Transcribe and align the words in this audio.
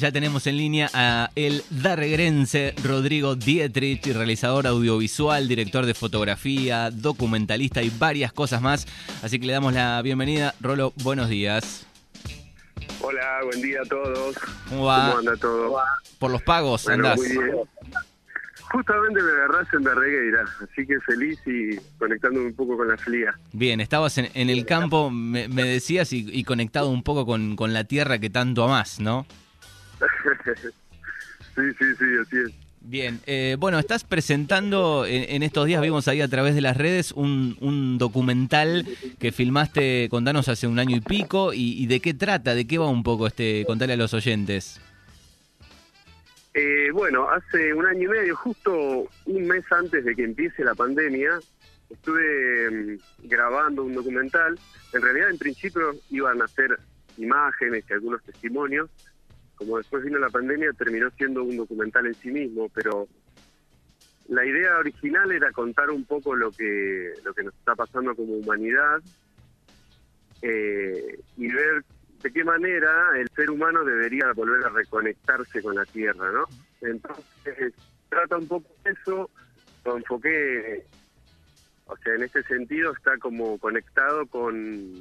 Ya 0.00 0.12
tenemos 0.12 0.46
en 0.46 0.56
línea 0.58 0.88
a 0.94 1.30
el 1.34 1.64
darregrense 1.70 2.72
Rodrigo 2.84 3.34
Dietrich, 3.34 4.06
realizador 4.06 4.68
audiovisual, 4.68 5.48
director 5.48 5.86
de 5.86 5.92
fotografía, 5.94 6.92
documentalista 6.92 7.82
y 7.82 7.90
varias 7.90 8.32
cosas 8.32 8.62
más. 8.62 8.86
Así 9.24 9.40
que 9.40 9.46
le 9.48 9.54
damos 9.54 9.72
la 9.72 10.00
bienvenida. 10.02 10.54
Rolo, 10.60 10.92
buenos 11.02 11.28
días. 11.28 11.84
Hola, 13.00 13.40
buen 13.42 13.60
día 13.60 13.80
a 13.84 13.88
todos. 13.88 14.36
¿Cómo 14.68 14.84
va? 14.84 15.06
¿Cómo 15.08 15.18
anda 15.18 15.36
todo? 15.36 15.76
Por 16.20 16.30
los 16.30 16.42
pagos 16.42 16.84
Bueno, 16.84 17.08
andás. 17.08 17.18
muy 17.18 17.28
bien. 17.30 17.56
Justamente 18.70 19.20
me 19.20 19.30
agarrás 19.32 19.66
en 19.74 19.82
Darregueira, 19.82 20.44
así 20.62 20.86
que 20.86 21.00
feliz 21.00 21.40
y 21.44 21.76
conectándome 21.98 22.46
un 22.46 22.54
poco 22.54 22.76
con 22.76 22.86
la 22.86 22.96
flia. 22.98 23.36
Bien, 23.52 23.80
estabas 23.80 24.16
en, 24.18 24.28
en 24.34 24.48
el 24.48 24.64
campo, 24.64 25.10
me, 25.10 25.48
me 25.48 25.64
decías, 25.64 26.12
y, 26.12 26.24
y 26.32 26.44
conectado 26.44 26.88
un 26.88 27.02
poco 27.02 27.26
con, 27.26 27.56
con 27.56 27.72
la 27.72 27.82
tierra 27.82 28.20
que 28.20 28.30
tanto 28.30 28.62
amás, 28.62 29.00
¿no? 29.00 29.26
Sí, 31.54 31.62
sí, 31.78 31.84
sí, 31.98 32.04
así 32.22 32.36
es. 32.46 32.68
Bien, 32.80 33.20
eh, 33.26 33.56
bueno, 33.58 33.78
estás 33.78 34.04
presentando 34.04 35.04
en, 35.04 35.24
en 35.28 35.42
estos 35.42 35.66
días, 35.66 35.82
vimos 35.82 36.08
ahí 36.08 36.20
a 36.20 36.28
través 36.28 36.54
de 36.54 36.60
las 36.60 36.76
redes, 36.76 37.12
un, 37.12 37.56
un 37.60 37.98
documental 37.98 38.86
que 39.18 39.32
filmaste, 39.32 40.08
contanos, 40.10 40.48
hace 40.48 40.66
un 40.66 40.78
año 40.78 40.96
y 40.96 41.00
pico, 41.00 41.52
y, 41.52 41.82
y 41.82 41.86
de 41.86 42.00
qué 42.00 42.14
trata, 42.14 42.54
de 42.54 42.66
qué 42.66 42.78
va 42.78 42.88
un 42.88 43.02
poco 43.02 43.26
este, 43.26 43.64
contale 43.66 43.94
a 43.94 43.96
los 43.96 44.14
oyentes. 44.14 44.80
Eh, 46.54 46.90
bueno, 46.92 47.28
hace 47.30 47.74
un 47.74 47.86
año 47.86 48.02
y 48.02 48.08
medio, 48.08 48.36
justo 48.36 49.08
un 49.26 49.46
mes 49.46 49.64
antes 49.70 50.04
de 50.04 50.16
que 50.16 50.24
empiece 50.24 50.64
la 50.64 50.74
pandemia, 50.74 51.38
estuve 51.90 52.70
mm, 52.70 53.28
grabando 53.28 53.84
un 53.84 53.94
documental. 53.94 54.58
En 54.92 55.02
realidad, 55.02 55.30
en 55.30 55.38
principio, 55.38 55.94
iban 56.10 56.40
a 56.40 56.46
hacer 56.46 56.78
imágenes 57.16 57.84
y 57.88 57.92
algunos 57.92 58.22
testimonios. 58.24 58.88
Como 59.58 59.76
después 59.76 60.04
vino 60.04 60.18
la 60.18 60.30
pandemia, 60.30 60.72
terminó 60.72 61.10
siendo 61.10 61.42
un 61.42 61.56
documental 61.56 62.06
en 62.06 62.14
sí 62.14 62.30
mismo, 62.30 62.68
pero 62.72 63.08
la 64.28 64.44
idea 64.44 64.78
original 64.78 65.32
era 65.32 65.50
contar 65.52 65.90
un 65.90 66.04
poco 66.04 66.36
lo 66.36 66.52
que, 66.52 67.12
lo 67.24 67.34
que 67.34 67.42
nos 67.42 67.54
está 67.54 67.74
pasando 67.74 68.14
como 68.14 68.34
humanidad 68.34 69.00
eh, 70.42 71.18
y 71.36 71.52
ver 71.52 71.84
de 72.22 72.32
qué 72.32 72.44
manera 72.44 73.18
el 73.18 73.28
ser 73.34 73.50
humano 73.50 73.84
debería 73.84 74.32
volver 74.32 74.64
a 74.64 74.70
reconectarse 74.70 75.62
con 75.62 75.74
la 75.74 75.84
Tierra, 75.86 76.30
¿no? 76.30 76.44
Entonces, 76.80 77.74
trata 78.08 78.36
un 78.36 78.46
poco 78.46 78.68
eso, 78.84 79.30
lo 79.84 79.96
enfoqué, 79.96 80.84
o 81.86 81.96
sea, 81.96 82.14
en 82.14 82.22
este 82.22 82.42
sentido 82.44 82.92
está 82.92 83.16
como 83.18 83.58
conectado 83.58 84.26
con, 84.26 84.92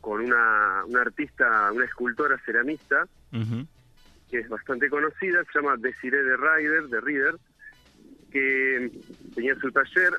con 0.00 0.24
una, 0.24 0.84
una 0.86 1.02
artista, 1.02 1.70
una 1.72 1.84
escultora 1.84 2.38
ceramista, 2.44 3.06
Ujú. 3.32 3.66
Que 4.30 4.38
es 4.38 4.48
bastante 4.48 4.88
conocida, 4.88 5.44
se 5.44 5.58
llama 5.58 5.76
Desiree 5.76 6.22
de 6.22 6.36
Rider, 6.36 6.88
de 6.88 7.00
Reader, 7.00 7.34
que 8.30 8.90
tenía 9.34 9.54
su 9.56 9.70
taller 9.70 10.12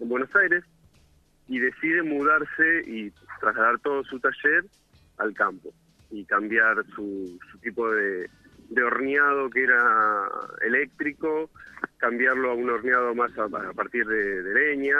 en 0.00 0.08
Buenos 0.08 0.34
Aires 0.36 0.64
y 1.48 1.58
decide 1.58 2.02
mudarse 2.02 2.82
y 2.86 3.12
trasladar 3.40 3.78
todo 3.80 4.04
su 4.04 4.20
taller 4.20 4.64
al 5.18 5.34
campo 5.34 5.72
y 6.10 6.24
cambiar 6.24 6.84
su, 6.94 7.38
tipo 7.62 7.90
de, 7.90 8.28
horneado 8.84 9.48
que 9.50 9.64
era 9.64 10.28
eléctrico, 10.62 11.50
cambiarlo 11.96 12.50
a 12.50 12.54
un 12.54 12.68
horneado 12.68 13.14
más 13.14 13.36
a, 13.38 13.48
partir 13.48 14.06
de, 14.06 14.42
leña. 14.42 14.96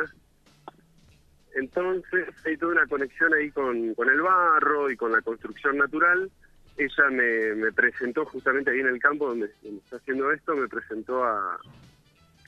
Entonces 1.55 2.29
hay 2.47 2.57
toda 2.57 2.73
una 2.73 2.87
conexión 2.87 3.35
ahí 3.35 3.51
con 3.51 3.77
el 3.77 4.21
barro 4.23 4.91
y 4.91 4.97
con 4.97 5.13
la 5.13 5.21
construcción 5.21 5.77
natural. 5.77 6.31
Ella 6.77 7.11
me, 7.11 7.55
me 7.55 7.73
presentó 7.73 8.25
justamente 8.25 8.71
ahí 8.71 8.81
en 8.81 8.89
el 8.89 8.99
campo 8.99 9.29
donde, 9.29 9.47
está 9.63 9.97
haciendo 9.97 10.33
esto, 10.33 10.57
me 10.57 10.69
presentó 10.69 11.25
a, 11.25 11.59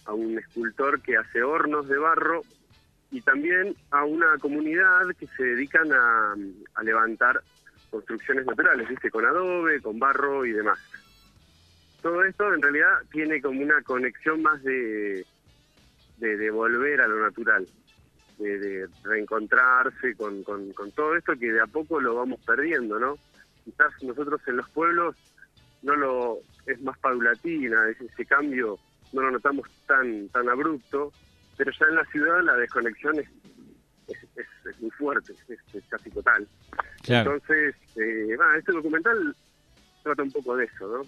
un 0.08 0.38
escultor 0.38 1.00
que 1.00 1.16
hace 1.16 1.42
hornos 1.42 1.88
de 1.88 1.96
barro 1.96 2.42
y 3.10 3.22
también 3.22 3.74
a 3.90 4.04
una 4.04 4.36
comunidad 4.38 5.08
que 5.18 5.26
se 5.28 5.42
dedican 5.42 5.90
a, 5.92 6.34
levantar 6.82 7.42
construcciones 7.90 8.44
naturales, 8.44 8.88
¿viste? 8.88 9.10
Con 9.10 9.24
adobe, 9.24 9.80
con 9.80 9.98
barro 9.98 10.44
y 10.44 10.52
demás. 10.52 10.78
Todo 12.02 12.22
esto 12.24 12.52
en 12.52 12.60
realidad 12.60 13.00
tiene 13.10 13.40
como 13.40 13.62
una 13.62 13.80
conexión 13.82 14.42
más 14.42 14.62
de, 14.62 15.24
de, 16.18 16.36
de 16.36 16.50
volver 16.50 17.00
a 17.00 17.08
lo 17.08 17.22
natural, 17.22 17.66
de, 18.38 18.58
de 18.58 18.88
reencontrarse 19.04 20.14
con, 20.16 20.42
con, 20.42 20.72
con 20.72 20.90
todo 20.92 21.16
esto 21.16 21.32
que 21.38 21.52
de 21.52 21.60
a 21.60 21.66
poco 21.66 22.00
lo 22.00 22.16
vamos 22.16 22.40
perdiendo, 22.44 22.98
¿no? 22.98 23.16
Quizás 23.64 23.90
nosotros 24.02 24.40
en 24.46 24.56
los 24.58 24.68
pueblos 24.70 25.16
no 25.82 25.96
lo 25.96 26.38
es 26.66 26.80
más 26.82 26.98
paulatina, 26.98 27.88
ese, 27.90 28.06
ese 28.06 28.24
cambio 28.24 28.78
no 29.12 29.22
lo 29.22 29.30
notamos 29.32 29.68
tan 29.86 30.28
tan 30.30 30.48
abrupto, 30.48 31.12
pero 31.56 31.70
ya 31.78 31.86
en 31.88 31.94
la 31.96 32.04
ciudad 32.06 32.42
la 32.42 32.54
desconexión 32.56 33.18
es, 33.18 33.28
es, 34.08 34.16
es- 34.36 34.66
es 34.70 34.80
muy 34.80 34.90
fuerte, 34.92 35.34
es, 35.48 35.84
casi 35.88 36.10
total. 36.10 36.46
Claro. 37.02 37.34
Entonces, 37.34 37.74
eh, 37.96 38.36
este 38.58 38.72
documental 38.72 39.34
trata 40.02 40.22
un 40.22 40.32
poco 40.32 40.56
de 40.56 40.64
eso, 40.64 40.88
¿no? 40.88 41.02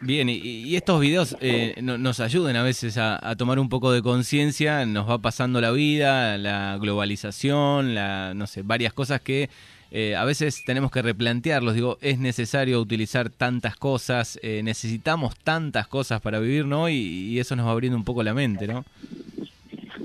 Bien, 0.00 0.28
y, 0.28 0.34
y 0.36 0.76
estos 0.76 1.00
videos 1.00 1.36
eh, 1.40 1.74
no- 1.82 1.98
nos 1.98 2.20
ayudan 2.20 2.54
a 2.56 2.62
veces 2.62 2.98
a, 2.98 3.18
a 3.28 3.34
tomar 3.36 3.58
un 3.58 3.68
poco 3.68 3.90
de 3.90 4.00
conciencia, 4.02 4.86
nos 4.86 5.08
va 5.08 5.18
pasando 5.18 5.60
la 5.60 5.72
vida, 5.72 6.38
la 6.38 6.78
globalización, 6.80 7.94
la, 7.94 8.32
no 8.34 8.46
sé, 8.46 8.62
varias 8.62 8.92
cosas 8.92 9.20
que 9.22 9.50
eh, 9.90 10.16
a 10.16 10.24
veces 10.24 10.64
tenemos 10.64 10.90
que 10.90 11.02
replantearlos. 11.02 11.74
Digo, 11.74 11.98
es 12.00 12.18
necesario 12.18 12.80
utilizar 12.80 13.30
tantas 13.30 13.76
cosas, 13.76 14.38
eh, 14.42 14.62
necesitamos 14.62 15.38
tantas 15.38 15.86
cosas 15.88 16.20
para 16.20 16.38
vivir, 16.38 16.64
¿no? 16.66 16.88
Y, 16.88 17.38
eso 17.38 17.56
nos 17.56 17.66
va 17.66 17.70
abriendo 17.70 17.96
un 17.96 18.04
poco 18.04 18.22
la 18.22 18.34
mente, 18.34 18.66
¿no? 18.66 18.84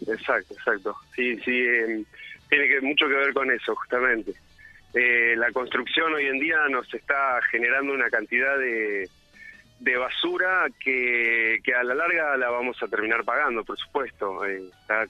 Exacto, 0.08 0.54
exacto. 0.54 0.96
Sí, 1.16 1.38
sí, 1.44 1.52
eh, 1.52 2.04
tiene 2.50 2.68
que 2.68 2.82
mucho 2.82 3.08
que 3.08 3.16
ver 3.16 3.34
con 3.34 3.50
eso, 3.52 3.76
justamente. 3.76 4.34
Eh, 4.94 5.34
la 5.36 5.52
construcción 5.52 6.14
hoy 6.14 6.28
en 6.28 6.40
día 6.40 6.68
nos 6.70 6.92
está 6.94 7.40
generando 7.50 7.94
una 7.94 8.10
cantidad 8.12 8.58
de, 8.60 9.10
de 9.80 9.98
basura 9.98 10.68
que, 10.80 11.60
que 11.64 11.74
a 11.74 11.84
la 11.84 11.96
larga 11.96 12.38
la 12.38 12.52
vamos 12.52 12.82
a 12.84 12.88
terminar 12.88 13.24
pagando, 13.24 13.64
por 13.64 13.78
supuesto. 13.78 14.46
Eh, 14.46 14.62
está, 14.82 15.06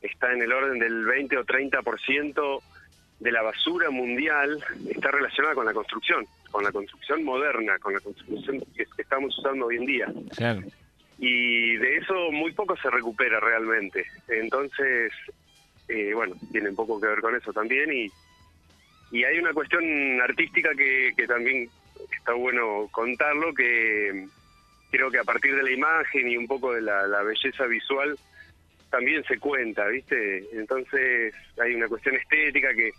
está 0.00 0.32
en 0.32 0.42
el 0.42 0.52
orden 0.52 0.78
del 0.78 1.04
20 1.04 1.36
o 1.36 1.44
30% 1.44 2.62
de 3.20 3.32
la 3.32 3.42
basura 3.42 3.90
mundial 3.90 4.62
está 4.90 5.10
relacionada 5.10 5.54
con 5.54 5.66
la 5.66 5.72
construcción, 5.72 6.26
con 6.50 6.64
la 6.64 6.72
construcción 6.72 7.24
moderna, 7.24 7.78
con 7.78 7.94
la 7.94 8.00
construcción 8.00 8.60
que, 8.76 8.84
que 8.84 9.02
estamos 9.02 9.36
usando 9.38 9.66
hoy 9.66 9.76
en 9.76 9.86
día 9.86 10.06
Claro. 10.36 10.62
y 11.18 11.76
de 11.76 11.96
eso 11.98 12.30
muy 12.32 12.52
poco 12.52 12.76
se 12.76 12.90
recupera 12.90 13.40
realmente. 13.40 14.04
Entonces, 14.28 15.12
eh, 15.88 16.12
bueno, 16.14 16.34
tiene 16.52 16.70
un 16.70 16.76
poco 16.76 17.00
que 17.00 17.06
ver 17.06 17.20
con 17.20 17.34
eso 17.36 17.52
también 17.52 17.92
y, 17.92 18.10
y 19.10 19.24
hay 19.24 19.38
una 19.38 19.52
cuestión 19.52 19.84
artística 20.20 20.70
que, 20.76 21.12
que 21.16 21.26
también 21.26 21.68
está 22.18 22.32
bueno 22.32 22.88
contarlo, 22.90 23.54
que 23.54 24.26
creo 24.90 25.10
que 25.10 25.18
a 25.18 25.24
partir 25.24 25.54
de 25.54 25.62
la 25.62 25.70
imagen 25.70 26.28
y 26.28 26.36
un 26.36 26.46
poco 26.46 26.72
de 26.72 26.82
la, 26.82 27.06
la 27.06 27.22
belleza 27.22 27.64
visual 27.66 28.18
también 28.94 29.24
se 29.24 29.38
cuenta, 29.38 29.86
¿viste? 29.88 30.46
Entonces 30.52 31.34
hay 31.60 31.74
una 31.74 31.88
cuestión 31.88 32.14
estética 32.14 32.72
que, 32.74 32.90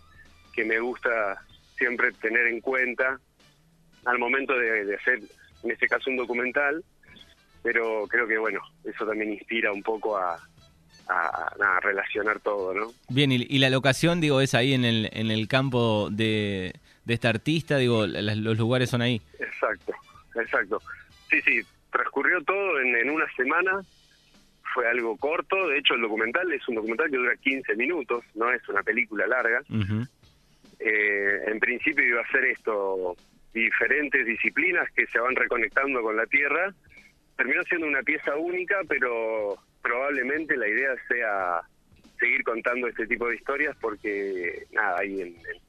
que 0.54 0.64
me 0.64 0.78
gusta 0.78 1.40
siempre 1.78 2.12
tener 2.12 2.46
en 2.48 2.60
cuenta 2.60 3.18
al 4.04 4.18
momento 4.18 4.56
de, 4.58 4.84
de 4.84 4.94
hacer, 4.96 5.20
en 5.64 5.70
este 5.70 5.86
caso, 5.88 6.10
un 6.10 6.16
documental 6.16 6.84
pero 7.62 8.06
creo 8.08 8.28
que 8.28 8.38
bueno, 8.38 8.60
eso 8.84 9.04
también 9.04 9.32
inspira 9.32 9.72
un 9.72 9.82
poco 9.82 10.16
a, 10.16 10.38
a, 11.08 11.80
relacionar 11.80 12.38
todo, 12.38 12.72
¿no? 12.72 12.92
Bien, 13.08 13.32
y, 13.32 13.44
y 13.48 13.58
la 13.58 13.70
locación, 13.70 14.20
digo, 14.20 14.40
es 14.40 14.54
ahí 14.54 14.72
en 14.72 14.84
el, 14.84 15.08
en 15.12 15.32
el 15.32 15.48
campo 15.48 16.08
de, 16.12 16.74
de 17.04 17.14
esta 17.14 17.28
artista, 17.28 17.76
digo, 17.78 18.06
la- 18.06 18.36
los 18.36 18.56
lugares 18.56 18.88
son 18.90 19.02
ahí. 19.02 19.20
Exacto, 19.40 19.92
exacto. 20.36 20.80
Sí, 21.28 21.40
sí, 21.42 21.60
transcurrió 21.90 22.40
todo 22.44 22.78
en, 22.80 22.94
en 22.94 23.10
una 23.10 23.26
semana, 23.34 23.80
fue 24.76 24.86
algo 24.88 25.16
corto, 25.16 25.68
de 25.68 25.78
hecho 25.78 25.94
el 25.94 26.02
documental 26.02 26.52
es 26.52 26.68
un 26.68 26.74
documental 26.74 27.10
que 27.10 27.16
dura 27.16 27.34
15 27.36 27.74
minutos, 27.76 28.22
no 28.34 28.52
es 28.52 28.68
una 28.68 28.82
película 28.82 29.26
larga. 29.26 29.62
Eh, 30.78 31.40
en 31.46 31.58
principio 31.58 32.04
iba 32.06 32.20
a 32.20 32.30
ser 32.30 32.44
esto, 32.44 33.16
diferentes 33.54 34.26
disciplinas 34.26 34.86
que 34.94 35.06
se 35.06 35.18
van 35.18 35.34
reconectando 35.34 36.02
con 36.02 36.14
la 36.16 36.26
Tierra. 36.26 36.74
Terminó 37.36 37.62
siendo 37.64 37.86
una 37.86 38.02
pieza 38.02 38.36
única, 38.36 38.76
pero 38.86 39.56
probablemente 39.82 40.56
la 40.56 40.68
idea 40.68 40.90
sea 41.08 41.62
seguir 42.20 42.42
contando 42.44 42.86
este 42.88 43.06
tipo 43.06 43.28
de 43.28 43.36
historias 43.36 43.74
porque, 43.80 44.64
nada, 44.72 44.98
ahí 45.00 45.20
en, 45.22 45.28
en- 45.28 45.66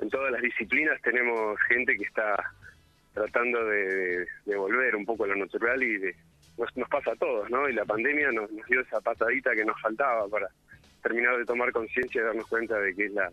en 0.00 0.10
todas 0.10 0.32
las 0.32 0.42
disciplinas 0.42 1.00
tenemos 1.02 1.58
gente 1.68 1.96
que 1.96 2.04
está 2.04 2.34
tratando 3.14 3.64
de, 3.64 3.86
de- 3.86 4.26
de 4.44 4.56
volver 4.56 4.94
un 4.96 5.06
poco 5.06 5.24
a 5.24 5.28
lo 5.28 5.36
natural 5.36 5.82
y 5.82 5.96
de, 5.98 6.14
nos, 6.58 6.76
nos 6.76 6.88
pasa 6.88 7.12
a 7.12 7.16
todos, 7.16 7.50
¿no? 7.50 7.68
Y 7.68 7.72
la 7.72 7.84
pandemia 7.84 8.30
nos, 8.32 8.50
nos 8.50 8.66
dio 8.66 8.80
esa 8.80 9.00
patadita 9.00 9.54
que 9.54 9.64
nos 9.64 9.80
faltaba 9.80 10.28
para 10.28 10.48
terminar 11.02 11.36
de 11.36 11.44
tomar 11.44 11.72
conciencia 11.72 12.20
y 12.20 12.24
darnos 12.24 12.46
cuenta 12.46 12.78
de 12.78 12.94
que 12.94 13.06
es 13.06 13.12
la, 13.12 13.30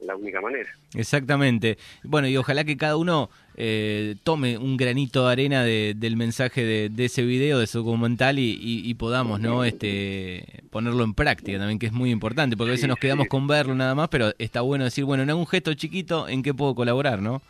la 0.00 0.16
única 0.16 0.40
manera. 0.40 0.68
Exactamente. 0.94 1.78
Bueno, 2.04 2.28
y 2.28 2.36
ojalá 2.36 2.64
que 2.64 2.76
cada 2.76 2.96
uno 2.96 3.30
eh, 3.56 4.16
tome 4.22 4.56
un 4.58 4.76
granito 4.76 5.26
de 5.26 5.32
arena 5.32 5.64
del 5.64 6.16
mensaje 6.16 6.88
de, 6.88 7.04
ese 7.04 7.22
video, 7.22 7.58
de 7.58 7.66
su 7.66 7.78
documental 7.78 8.36
y, 8.38 8.94
podamos, 8.94 9.40
¿no? 9.40 9.64
Este, 9.64 10.62
ponerlo 10.70 11.04
en 11.04 11.14
práctica 11.14 11.58
también, 11.58 11.78
que 11.78 11.86
es 11.86 11.92
muy 11.92 12.10
importante, 12.10 12.56
porque 12.56 12.70
a 12.70 12.74
veces 12.74 12.88
nos 12.88 12.98
quedamos 12.98 13.26
con 13.28 13.46
verlo 13.46 13.74
nada 13.74 13.94
más, 13.94 14.08
pero 14.08 14.32
está 14.38 14.60
bueno 14.60 14.84
decir, 14.84 15.04
bueno, 15.04 15.22
en 15.22 15.30
algún 15.30 15.46
gesto 15.46 15.74
chiquito, 15.74 16.28
¿en 16.28 16.42
qué 16.42 16.54
puedo 16.54 16.74
colaborar, 16.74 17.20
no? 17.20 17.42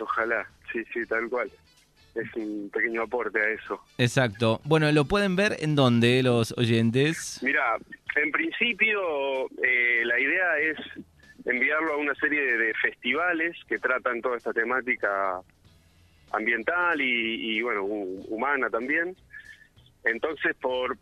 Ojalá, 0.00 0.46
sí, 0.72 0.82
sí, 0.92 1.04
tal 1.06 1.28
cual. 1.28 1.50
Es 2.14 2.34
un 2.34 2.70
pequeño 2.72 3.02
aporte 3.02 3.40
a 3.40 3.48
eso. 3.50 3.80
Exacto. 3.96 4.60
Bueno, 4.64 4.90
¿lo 4.92 5.06
pueden 5.06 5.34
ver 5.34 5.56
en 5.60 5.74
dónde 5.74 6.22
los 6.22 6.52
oyentes? 6.58 7.40
Mira, 7.42 7.76
en 8.16 8.30
principio 8.30 9.46
eh, 9.62 10.02
la 10.04 10.18
idea 10.18 10.58
es 10.58 10.76
enviarlo 11.44 11.94
a 11.94 11.96
una 11.96 12.14
serie 12.14 12.40
de, 12.56 12.74
festivales 12.74 13.56
que 13.66 13.78
tratan 13.78 14.20
toda 14.20 14.36
esta 14.36 14.52
temática 14.52 15.40
ambiental 16.32 17.00
y, 17.00 17.60
bueno, 17.62 17.84
humana 17.84 18.70
también. 18.70 19.16
Entonces, 20.04 20.56
por 20.60 20.96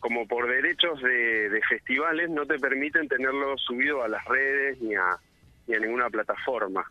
como 0.00 0.26
por 0.26 0.48
derechos 0.48 1.00
de, 1.00 1.60
festivales 1.68 2.28
no 2.28 2.44
te 2.44 2.58
permiten 2.58 3.06
tenerlo 3.06 3.56
subido 3.56 4.02
a 4.02 4.08
las 4.08 4.24
redes 4.24 4.80
ni 4.80 4.96
a, 4.96 5.16
ni 5.68 5.76
a 5.76 5.78
ninguna 5.78 6.10
plataforma. 6.10 6.84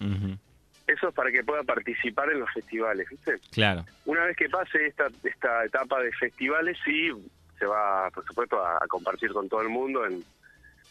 Eso 0.88 1.10
es 1.10 1.14
para 1.14 1.32
que 1.32 1.44
pueda 1.44 1.64
participar 1.64 2.32
en 2.32 2.40
los 2.40 2.52
festivales, 2.52 3.08
¿viste? 3.10 3.40
Claro. 3.52 3.86
Una 4.06 4.26
vez 4.26 4.36
que 4.36 4.50
pase 4.50 4.88
esta, 4.88 5.08
esta 5.24 5.66
etapa 5.66 6.02
de 6.02 6.12
festivales, 6.14 6.78
sí, 6.84 7.10
se 7.58 7.66
va, 7.66 8.10
por 8.10 8.26
supuesto, 8.26 8.66
a 8.66 8.86
compartir 8.88 9.32
con 9.32 9.48
todo 9.48 9.62
el 9.62 9.70
mundo 9.70 10.06
en, 10.06 10.24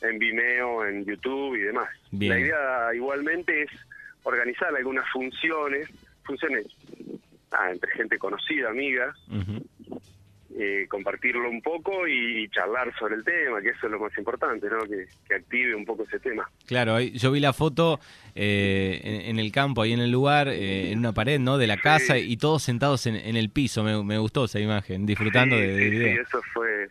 en 0.03 0.19
Vimeo, 0.19 0.87
en 0.87 1.05
YouTube 1.05 1.57
y 1.57 1.63
demás. 1.63 1.89
La 2.13 2.39
idea 2.39 2.95
igualmente 2.95 3.63
es 3.63 3.71
organizar 4.23 4.75
algunas 4.75 5.09
funciones, 5.11 5.89
funciones 6.25 6.67
ah, 7.53 7.71
entre 7.71 7.91
gente 7.93 8.19
conocida, 8.19 8.71
amiga, 8.71 9.15
eh, 10.63 10.87
compartirlo 10.89 11.49
un 11.49 11.63
poco 11.63 12.07
y, 12.07 12.47
charlar 12.51 12.93
sobre 12.99 13.15
el 13.15 13.25
tema, 13.25 13.63
que 13.63 13.71
eso 13.71 13.87
es 13.87 13.93
lo 13.93 13.99
más 13.99 14.17
importante, 14.19 14.69
¿no? 14.69 14.83
Que, 14.85 15.07
active 15.35 15.75
un 15.75 15.87
poco 15.87 16.03
ese 16.03 16.19
tema. 16.19 16.51
Claro, 16.67 17.01
yo 17.01 17.33
vi 17.33 17.41
la 17.41 17.53
foto 17.53 17.99
eh, 18.35 19.25
en, 19.27 19.39
el 19.39 19.51
campo, 19.53 19.83
ahí 19.83 19.93
en 19.93 20.01
el 20.01 20.11
lugar, 20.11 20.49
eh, 20.49 20.93
en 20.93 20.99
una 20.99 21.13
pared, 21.13 21.39
¿no? 21.41 21.57
De 21.57 21.67
la 21.67 21.79
casa 21.79 22.19
y 22.19 22.37
todos 22.37 22.63
sentados 22.63 23.07
en, 23.07 23.17
el 23.17 23.49
piso. 23.49 23.83
Me, 23.83 24.19
gustó 24.19 24.45
esa 24.45 24.61
imagen, 24.61 25.07
disfrutando 25.07 25.57
de, 25.57 25.69
de 25.69 25.91
sí, 25.91 26.21
eso 26.21 26.43
fue 26.53 26.89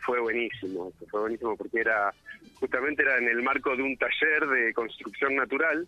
fue 0.00 0.18
buenísimo, 0.18 0.92
fue 1.08 1.20
buenísimo 1.20 1.56
porque 1.56 1.80
era 1.80 2.12
justamente 2.54 3.02
era 3.02 3.18
en 3.18 3.28
el 3.28 3.42
marco 3.42 3.76
de 3.76 3.82
un 3.84 3.96
taller 3.96 4.48
de 4.48 4.74
construcción 4.74 5.36
natural 5.36 5.86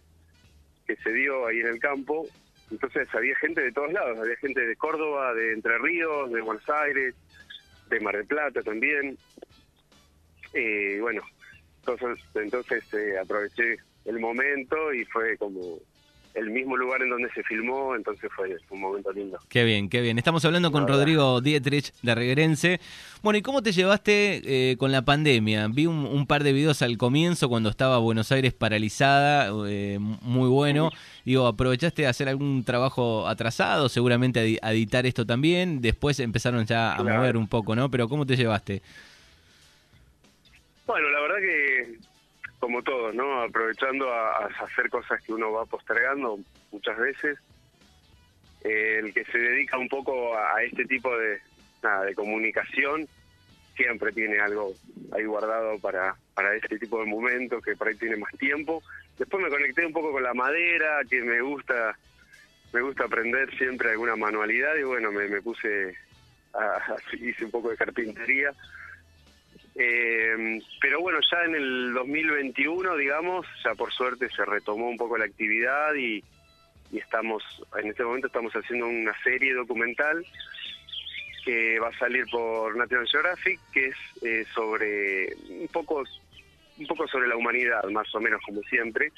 que 0.87 0.95
se 0.97 1.13
dio 1.13 1.47
ahí 1.49 1.59
en 1.59 1.67
el 1.67 1.79
campo. 1.81 2.27
Entonces 2.73 3.07
había 3.15 3.37
gente 3.37 3.61
de 3.61 3.71
todos 3.71 3.93
lados, 3.93 4.19
había 4.19 4.37
gente 4.37 4.65
de 4.65 4.77
Córdoba, 4.77 5.35
de 5.35 5.53
Entre 5.53 5.77
Ríos, 5.79 6.33
de 6.33 6.41
Buenos 6.41 6.69
Aires, 6.71 7.15
de 7.91 8.01
Mar 8.01 8.17
del 8.17 8.27
Plata 8.27 8.63
también. 8.63 9.19
Eh, 10.55 10.99
bueno, 10.99 11.23
entonces, 11.81 12.25
entonces 12.35 12.95
eh, 12.95 13.19
aproveché 13.19 13.77
el 14.07 14.19
momento 14.19 14.93
y 14.95 15.05
fue 15.05 15.37
como 15.37 15.81
el 16.35 16.51
mismo 16.51 16.77
lugar 16.77 17.03
en 17.03 17.11
donde 17.11 17.31
se 17.33 17.43
filmó, 17.43 17.95
entonces 17.95 18.31
fue 18.35 18.57
un 18.71 18.81
momento 18.81 19.13
lindo. 19.13 19.39
Qué 19.49 19.65
bien, 19.65 19.89
qué 19.89 20.01
bien. 20.01 20.19
Estamos 20.19 20.45
hablando 20.45 20.73
con 20.73 20.89
Rodrigo 20.89 21.41
Dietrich 21.41 21.93
de 22.03 22.15
Regerense. 22.15 22.81
Bueno, 23.23 23.39
¿y 23.39 23.43
cómo 23.43 23.63
te 23.63 23.73
llevaste 23.73 24.41
eh, 24.45 24.77
con 24.77 24.93
la 24.93 25.03
pandemia? 25.03 25.69
Vi 25.69 25.87
un, 25.87 26.27
par 26.27 26.43
de 26.43 26.53
videos 26.53 26.83
al 26.83 26.97
comienzo 26.97 27.49
cuando 27.49 27.69
estaba 27.69 27.99
Buenos 27.99 28.33
Aires 28.33 28.55
paralizada, 28.55 29.51
eh, 29.69 29.99
muy 30.01 30.49
bueno. 30.49 30.91
Digo, 31.25 31.47
¿aprovechaste 31.47 32.03
de 32.03 32.09
hacer 32.09 32.29
algún 32.29 32.65
trabajo 32.65 33.29
atrasado? 33.29 33.89
Seguramente 33.89 34.59
a, 34.63 34.73
editar 34.73 35.05
esto 35.07 35.27
también. 35.27 35.83
Después 35.83 36.19
empezaron 36.21 36.65
ya 36.65 36.95
a 36.95 37.03
mover 37.03 37.37
un 37.37 37.47
poco, 37.47 37.77
¿no? 37.77 37.91
Pero 37.91 38.09
¿cómo 38.09 38.27
te 38.27 38.37
llevaste? 38.37 38.83
Bueno, 40.87 41.09
la 41.11 41.21
verdad 41.21 41.37
que 41.39 42.12
como 42.63 42.81
todo, 42.81 43.13
¿no? 43.13 43.43
Aprovechando 43.43 44.09
a, 44.09 44.47
hacer 44.47 44.89
cosas 44.89 45.21
que 45.23 45.33
uno 45.33 45.51
va 45.51 45.67
postergando 45.67 46.39
muchas 46.71 46.97
veces. 46.97 47.37
Eh, 48.63 49.01
el 49.03 49.13
que 49.13 49.25
se 49.25 49.37
dedica 49.37 49.77
un 49.77 49.89
poco 49.89 50.39
a, 50.39 50.63
este 50.63 50.85
tipo 50.85 51.11
de, 51.19 51.41
de 52.07 52.15
comunicación 52.15 53.09
siempre 53.75 54.13
tiene 54.13 54.39
algo 54.39 54.75
ahí 55.11 55.25
guardado 55.25 55.77
para, 55.81 56.15
para 56.35 56.55
este 56.55 56.79
tipo 56.79 57.01
de 57.01 57.07
momentos, 57.07 57.65
que 57.65 57.75
por 57.75 57.89
ahí 57.89 57.97
tiene 57.97 58.17
más 58.17 58.31
tiempo. 58.39 58.81
Después 59.19 59.43
me 59.43 59.51
conecté 59.51 59.85
un 59.85 59.93
poco 59.93 60.13
con 60.13 60.23
la 60.23 60.33
madera, 60.33 61.01
que 61.11 61.21
me 61.21 61.41
gusta 61.41 61.99
me 62.73 62.81
gusta 62.81 63.07
aprender 63.07 63.53
siempre 63.59 63.91
alguna 63.91 64.15
manualidad 64.15 64.77
y 64.77 64.85
bueno, 64.85 65.11
me, 65.11 65.27
me 65.27 65.43
puse, 65.43 65.97
a, 66.55 66.95
hice 67.13 67.45
un 67.45 67.51
poco 67.51 67.71
de 67.71 67.77
carpintería 67.77 68.55
eh, 69.75 70.61
pero 70.81 71.01
bueno, 71.01 71.19
ya 71.31 71.45
en 71.45 71.55
el 71.55 71.95
2021, 71.95 72.97
digamos, 72.97 73.47
ya 73.65 73.75
por 73.75 73.93
suerte 73.93 74.29
se 74.31 74.45
retomó 74.45 74.89
un 74.89 74.97
poco 74.97 75.17
la 75.17 75.25
actividad 75.25 75.95
y, 75.95 76.23
estamos, 76.93 77.43
en 77.81 77.89
este 77.89 78.05
momento 78.05 78.27
estamos 78.27 78.53
haciendo 78.53 78.87
una 78.87 79.15
serie 79.23 79.55
documental 79.55 80.27
que 81.43 81.79
va 81.81 81.89
a 81.89 81.99
salir 81.99 82.27
por 82.31 82.77
National 82.77 83.09
Geographic, 83.09 83.59
que 83.73 83.87
es 83.87 83.97
eh, 84.23 84.45
sobre 84.55 85.35
un 85.49 85.69
poco 85.69 86.05
un 86.79 86.87
poco 86.87 87.07
sobre 87.07 87.29
la 87.29 87.37
humanidad, 87.37 87.85
más 87.91 88.13
o 88.15 88.21
menos 88.21 88.41
como 88.45 88.61
siempre, 88.63 89.13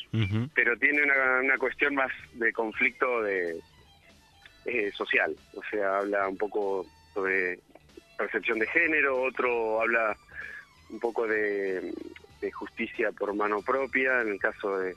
pero 0.54 0.76
tiene 0.76 1.02
una, 1.02 1.40
una, 1.40 1.56
cuestión 1.56 1.94
más 1.94 2.10
de 2.34 2.52
conflicto 2.52 3.22
de 3.22 3.60
eh, 4.66 4.90
social, 4.92 5.34
o 5.54 5.62
sea, 5.70 5.98
habla 5.98 6.28
un 6.28 6.36
poco 6.36 6.84
sobre 7.14 7.60
percepción 8.18 8.58
de 8.58 8.66
género, 8.66 9.22
otro 9.22 9.80
habla 9.80 10.16
un 10.94 11.00
poco 11.00 11.26
de, 11.26 11.92
justicia 12.52 13.10
por 13.10 13.34
mano 13.34 13.62
propia 13.62 14.20
en 14.20 14.32
el 14.32 14.38
caso 14.38 14.78
de, 14.78 14.94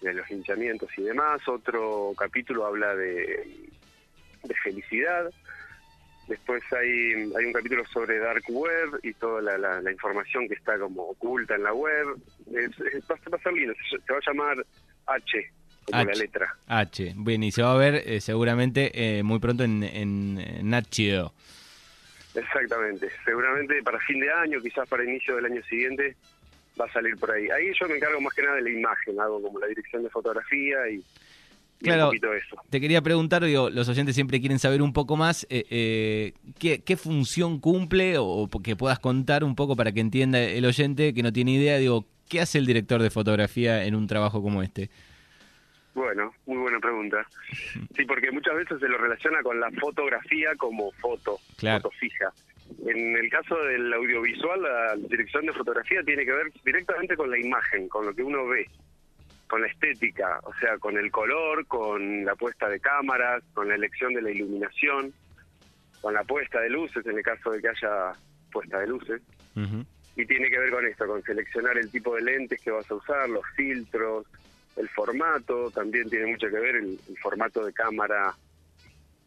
de, 0.00 0.14
los 0.14 0.30
linchamientos 0.30 0.88
y 0.96 1.02
demás. 1.02 1.46
Otro 1.48 2.12
capítulo 2.16 2.64
habla 2.64 2.94
de, 2.94 3.68
de 4.44 4.54
felicidad. 4.62 5.30
Después 6.28 6.62
hay, 6.72 7.32
hay 7.36 7.44
un 7.44 7.52
capítulo 7.52 7.84
sobre 7.86 8.18
Dark 8.18 8.44
Web 8.48 9.00
y 9.02 9.12
toda 9.14 9.42
la, 9.42 9.80
la, 9.80 9.92
información 9.92 10.48
que 10.48 10.54
está 10.54 10.78
como 10.78 11.02
oculta 11.08 11.56
en 11.56 11.64
la 11.64 11.74
web. 11.74 12.16
Es, 12.46 12.70
va, 13.10 13.36
a 13.36 13.42
ser 13.42 13.52
lindo, 13.52 13.74
se, 13.90 14.12
va 14.12 14.18
a 14.18 14.30
llamar 14.30 14.66
H, 15.06 15.52
como 15.84 16.04
la 16.04 16.12
letra. 16.14 16.56
H, 16.68 17.14
bien, 17.16 17.42
y 17.42 17.50
se 17.50 17.62
va 17.62 17.72
a 17.72 17.76
ver 17.76 17.96
eh, 18.06 18.20
seguramente 18.20 18.90
eh, 18.94 19.22
muy 19.22 19.40
pronto 19.40 19.64
en, 19.64 19.82
en, 19.82 20.38
en 20.38 20.72
Exactamente, 22.34 23.08
seguramente 23.24 23.82
para 23.82 23.98
fin 24.00 24.20
de 24.20 24.30
año, 24.30 24.60
quizás 24.60 24.88
para 24.88 25.04
inicio 25.04 25.36
del 25.36 25.46
año 25.46 25.62
siguiente, 25.64 26.16
va 26.80 26.86
a 26.86 26.92
salir 26.92 27.16
por 27.16 27.30
ahí. 27.30 27.48
Ahí 27.50 27.70
yo 27.78 27.88
me 27.88 27.96
encargo 27.96 28.20
más 28.20 28.34
que 28.34 28.42
nada 28.42 28.56
de 28.56 28.62
la 28.62 28.70
imagen, 28.70 29.20
hago 29.20 29.40
como 29.40 29.58
la 29.58 29.66
dirección 29.66 30.02
de 30.02 30.10
fotografía 30.10 30.88
y, 30.90 31.02
claro, 31.78 32.04
un 32.04 32.08
poquito 32.08 32.34
eso. 32.34 32.56
Te 32.70 32.80
quería 32.80 33.02
preguntar, 33.02 33.44
digo, 33.44 33.70
los 33.70 33.88
oyentes 33.88 34.14
siempre 34.14 34.40
quieren 34.40 34.58
saber 34.58 34.82
un 34.82 34.92
poco 34.92 35.16
más, 35.16 35.46
eh, 35.48 35.64
eh, 35.70 36.80
¿qué, 36.84 36.96
función 36.96 37.60
cumple 37.60 38.16
o, 38.18 38.48
que 38.62 38.76
puedas 38.76 38.98
contar 38.98 39.44
un 39.44 39.54
poco 39.54 39.76
para 39.76 39.92
que 39.92 40.00
entienda 40.00 40.40
el 40.42 40.64
oyente 40.64 41.14
que 41.14 41.22
no 41.22 41.32
tiene 41.32 41.52
idea, 41.52 41.78
digo, 41.78 42.06
¿qué 42.28 42.40
hace 42.40 42.58
el 42.58 42.66
director 42.66 43.00
de 43.00 43.10
fotografía 43.10 43.84
en 43.84 43.94
un 43.94 44.06
trabajo 44.06 44.42
como 44.42 44.62
este? 44.62 44.90
Bueno, 45.94 46.34
muy 46.46 46.58
buena 46.58 46.80
pregunta. 46.80 47.26
Sí, 47.96 48.04
porque 48.04 48.32
muchas 48.32 48.56
veces 48.56 48.80
se 48.80 48.88
lo 48.88 48.98
relaciona 48.98 49.40
con 49.42 49.60
la 49.60 49.70
fotografía 49.70 50.54
como 50.56 50.90
foto, 50.92 51.38
foto 51.56 51.90
fija. 51.92 52.32
En 52.86 53.16
el 53.16 53.30
caso 53.30 53.56
del 53.56 53.92
audiovisual, 53.92 54.62
la 54.62 54.96
dirección 55.08 55.46
de 55.46 55.52
fotografía 55.52 56.02
tiene 56.02 56.24
que 56.24 56.32
ver 56.32 56.52
directamente 56.64 57.16
con 57.16 57.30
la 57.30 57.38
imagen, 57.38 57.88
con 57.88 58.06
lo 58.06 58.14
que 58.14 58.24
uno 58.24 58.46
ve, 58.48 58.68
con 59.46 59.60
la 59.60 59.68
estética, 59.68 60.40
o 60.42 60.52
sea, 60.54 60.76
con 60.78 60.98
el 60.98 61.10
color, 61.12 61.66
con 61.66 62.24
la 62.24 62.34
puesta 62.34 62.68
de 62.68 62.80
cámaras, 62.80 63.44
con 63.54 63.68
la 63.68 63.76
elección 63.76 64.12
de 64.12 64.22
la 64.22 64.30
iluminación, 64.30 65.12
con 66.00 66.14
la 66.14 66.24
puesta 66.24 66.60
de 66.60 66.70
luces, 66.70 67.06
en 67.06 67.16
el 67.16 67.22
caso 67.22 67.50
de 67.52 67.60
que 67.60 67.68
haya 67.68 68.12
puesta 68.50 68.80
de 68.80 68.88
luces. 68.88 69.22
Y 70.16 70.26
tiene 70.26 70.50
que 70.50 70.58
ver 70.58 70.70
con 70.70 70.84
esto, 70.84 71.06
con 71.06 71.22
seleccionar 71.22 71.78
el 71.78 71.90
tipo 71.90 72.16
de 72.16 72.22
lentes 72.22 72.60
que 72.60 72.72
vas 72.72 72.90
a 72.90 72.94
usar, 72.94 73.28
los 73.28 73.44
filtros, 73.54 74.26
el 74.76 74.88
formato 74.88 75.70
también 75.70 76.08
tiene 76.10 76.26
mucho 76.26 76.48
que 76.48 76.58
ver, 76.58 76.76
el, 76.76 76.98
formato 77.22 77.64
de 77.64 77.72
cámara, 77.72 78.34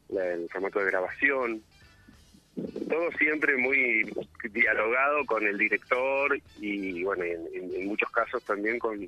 el 0.10 0.50
formato 0.50 0.80
de 0.80 0.86
grabación. 0.86 1.63
Todo 2.89 3.12
siempre 3.18 3.56
muy 3.58 4.12
dialogado 4.51 5.25
con 5.25 5.46
el 5.46 5.58
director 5.58 6.39
y, 6.60 7.04
bueno, 7.04 7.24
en, 7.24 7.88
muchos 7.88 8.10
casos 8.12 8.44
también 8.44 8.80
con, 8.80 9.08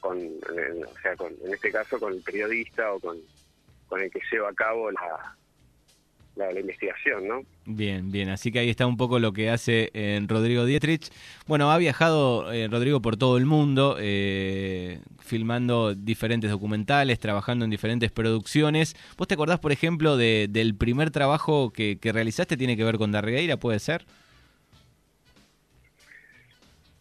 con, 0.00 0.16
o 0.18 0.98
sea, 1.00 1.16
con, 1.16 1.32
en 1.44 1.54
este 1.54 1.70
caso 1.70 2.00
con 2.00 2.12
el 2.12 2.22
periodista 2.22 2.92
o 2.92 3.00
con, 3.00 3.18
con 3.86 4.00
el 4.00 4.10
que 4.10 4.20
lleva 4.30 4.50
a 4.50 4.54
cabo 4.54 4.90
la, 4.90 5.36
la, 6.36 6.58
investigación, 6.58 7.28
¿no? 7.28 7.42
Bien, 7.66 8.10
bien. 8.10 8.28
Así 8.30 8.50
que 8.50 8.58
ahí 8.60 8.70
está 8.70 8.86
un 8.86 8.96
poco 8.96 9.18
lo 9.18 9.32
que 9.32 9.50
hace 9.50 9.90
en 9.92 10.24
eh, 10.24 10.26
Rodrigo 10.28 10.64
Dietrich. 10.64 11.10
Bueno, 11.46 11.70
ha 11.70 11.78
viajado 11.78 12.52
eh, 12.52 12.68
Rodrigo 12.70 13.02
por 13.02 13.16
todo 13.16 13.36
el 13.36 13.46
mundo, 13.46 13.96
eh, 14.00 15.00
filmando 15.20 15.94
diferentes 15.94 16.50
documentales, 16.50 17.18
trabajando 17.18 17.64
en 17.64 17.70
diferentes 17.70 18.10
producciones. 18.10 18.96
¿Vos 19.16 19.28
te 19.28 19.34
acordás, 19.34 19.60
por 19.60 19.72
ejemplo, 19.72 20.16
de, 20.16 20.46
del 20.48 20.74
primer 20.74 21.10
trabajo 21.10 21.70
que, 21.72 21.98
que, 21.98 22.12
realizaste? 22.12 22.56
¿Tiene 22.56 22.76
que 22.76 22.84
ver 22.84 22.98
con 22.98 23.12
Darregueira? 23.12 23.56
¿Puede 23.56 23.78
ser? 23.78 24.04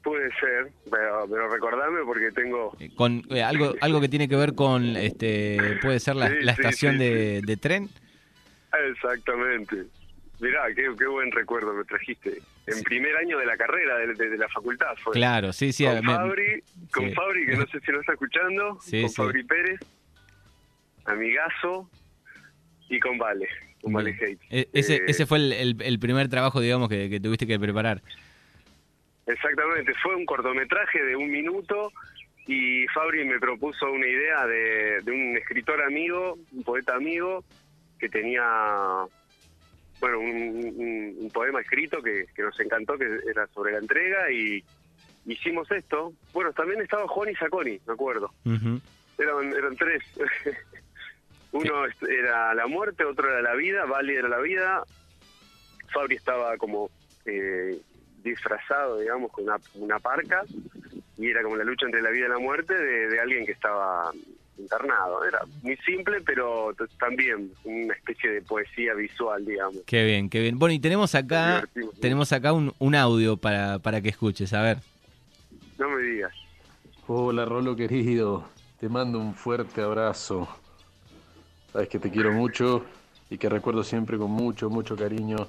Puede 0.04 0.30
ser, 0.40 0.72
pero, 0.90 1.28
pero 1.30 1.48
recordame 1.48 2.00
porque 2.04 2.32
tengo... 2.32 2.76
con 2.96 3.24
algo 3.32 3.76
algo 3.82 4.02
que 4.02 4.10
tiene 4.10 4.28
que 4.28 4.36
ver 4.36 4.56
con, 4.56 4.98
este 4.98 5.78
puede 5.80 6.00
ser 6.00 6.16
la, 6.16 6.28
la 6.28 6.54
estación 6.54 6.98
de, 6.98 7.44
de 7.44 7.58
tren. 7.58 7.88
Exactamente. 8.74 9.86
Mirá, 10.40 10.62
qué, 10.74 10.90
buen 10.90 11.32
recuerdo 11.32 11.74
me 11.74 11.84
trajiste. 11.84 12.42
En 12.66 12.82
primer 12.84 13.16
año 13.16 13.38
de 13.38 13.46
la 13.46 13.56
carrera, 13.58 13.98
de, 13.98 14.38
la 14.38 14.50
facultad 14.50 14.96
fue. 15.04 15.14
Claro, 15.14 15.54
sí, 15.54 15.72
sí. 15.72 15.86
Con 15.86 16.04
Fabri, 16.04 16.64
con 16.92 17.14
Fabri, 17.14 17.46
que 17.46 17.58
no 17.58 17.68
sé 17.68 17.80
si 17.80 17.92
lo 17.92 18.00
está 18.00 18.14
escuchando, 18.14 18.80
con 19.02 19.12
Fabri 19.12 19.44
Pérez, 19.44 19.80
amigazo, 21.06 21.88
y 22.92 23.00
con 23.00 23.18
Vale, 23.18 23.48
con 23.82 23.94
Vale 23.94 24.12
Hate. 24.20 24.40
E, 24.50 24.68
ese, 24.74 24.96
eh, 24.96 25.02
ese 25.08 25.26
fue 25.26 25.38
el, 25.38 26.00
primer 26.00 26.28
trabajo, 26.28 26.60
digamos, 26.60 26.90
que, 26.90 27.20
tuviste 27.22 27.46
que 27.48 27.60
preparar. 27.60 28.02
Exactamente, 29.28 29.94
fue 30.02 30.16
un 30.16 30.26
cortometraje 30.26 31.04
de 31.04 31.16
un 31.16 31.30
minuto 31.30 31.94
y 32.48 32.88
Fabri 32.88 33.24
me 33.26 33.40
propuso 33.40 33.92
una 33.92 34.08
idea 34.08 34.46
de, 34.48 35.02
de 35.04 35.12
un 35.12 35.38
escritor 35.38 35.82
amigo, 35.84 36.38
un 36.52 36.64
poeta 36.64 36.96
amigo, 36.96 37.46
que 38.02 38.10
tenía 38.10 38.44
bueno 40.00 40.20
un, 40.20 41.30
poema 41.32 41.62
escrito 41.62 42.02
que, 42.02 42.26
nos 42.40 42.60
encantó, 42.60 42.98
que 42.98 43.06
era 43.30 43.46
sobre 43.48 43.74
la 43.74 43.78
entrega 43.78 44.32
y 44.32 44.64
hicimos 45.28 45.70
esto. 45.72 46.12
Bueno, 46.34 46.52
también 46.52 46.82
estaba 46.82 47.08
Juan 47.08 47.30
y 47.30 47.36
Saconi, 47.36 47.80
me 47.86 47.94
acuerdo. 47.94 48.34
eran, 49.18 49.54
eran 49.54 49.76
tres. 49.76 50.04
Uno 51.52 51.86
era 52.10 52.56
la 52.56 52.66
muerte, 52.66 53.06
otro 53.06 53.30
era 53.30 53.42
la 53.42 53.54
vida, 53.56 53.86
Vali 53.86 54.16
era 54.16 54.30
la 54.30 54.40
vida, 54.40 54.84
Fabri 55.94 56.16
estaba 56.16 56.58
como 56.58 56.90
eh, 57.26 57.78
disfrazado, 58.24 59.00
digamos, 59.00 59.32
con 59.32 59.44
una, 59.44 59.58
una 59.76 60.00
parca 60.00 60.44
y 61.18 61.30
era 61.30 61.44
como 61.44 61.58
la 61.58 61.66
lucha 61.66 61.86
entre 61.86 62.02
la 62.02 62.10
vida 62.10 62.26
y 62.28 62.30
la 62.30 62.40
muerte 62.40 62.74
de 62.74 63.20
alguien 63.20 63.46
que 63.46 63.52
estaba 63.52 64.12
internado. 64.58 65.24
Era 65.24 65.40
muy 65.62 65.78
simple, 65.78 66.22
pero 66.26 66.74
también 67.00 67.52
una 67.64 67.94
especie 67.94 68.32
de 68.32 68.42
poesía 68.42 68.94
visual, 68.94 69.46
digamos. 69.46 69.78
Qué 69.86 70.06
bien, 70.06 70.30
qué 70.30 70.40
bien. 70.40 70.60
Bueno, 70.60 70.74
y 70.74 70.80
tenemos 70.80 71.16
acá 71.16 71.64
tenemos 72.00 72.32
acá 72.32 72.54
un, 72.54 72.74
un 72.80 72.96
audio 72.96 73.38
para, 73.38 73.80
para 73.80 74.02
que 74.02 74.10
escuches, 74.10 74.54
a 74.54 74.62
ver. 74.62 74.78
No 75.78 75.90
me 75.90 76.02
digas. 76.04 76.34
Hola, 77.08 77.46
Rolo 77.46 77.76
querido. 77.76 78.46
Te 78.80 78.90
mando 78.90 79.20
un 79.20 79.36
fuerte 79.36 79.82
abrazo. 79.82 80.48
Sabes 81.72 81.88
que 81.90 82.00
te 82.00 82.10
quiero 82.10 82.32
mucho 82.32 82.86
y 83.30 83.38
que 83.38 83.48
recuerdo 83.48 83.84
siempre 83.84 84.18
con 84.18 84.32
mucho, 84.32 84.70
mucho 84.70 84.96
cariño 84.96 85.48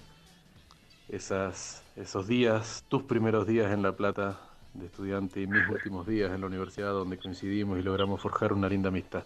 esas, 1.09 1.83
esos 1.97 2.27
días, 2.27 2.85
tus 2.89 3.03
primeros 3.03 3.47
días 3.47 3.73
en 3.73 3.83
La 3.83 3.93
Plata, 3.93 4.39
de 4.75 4.87
estudiante 4.87 5.41
y 5.41 5.47
mis 5.47 5.69
últimos 5.69 6.07
días 6.07 6.33
en 6.33 6.41
la 6.41 6.47
universidad 6.47 6.93
donde 6.93 7.19
coincidimos 7.19 7.79
y 7.79 7.83
logramos 7.83 8.21
forjar 8.21 8.53
una 8.53 8.69
linda 8.69 8.89
amistad. 8.89 9.25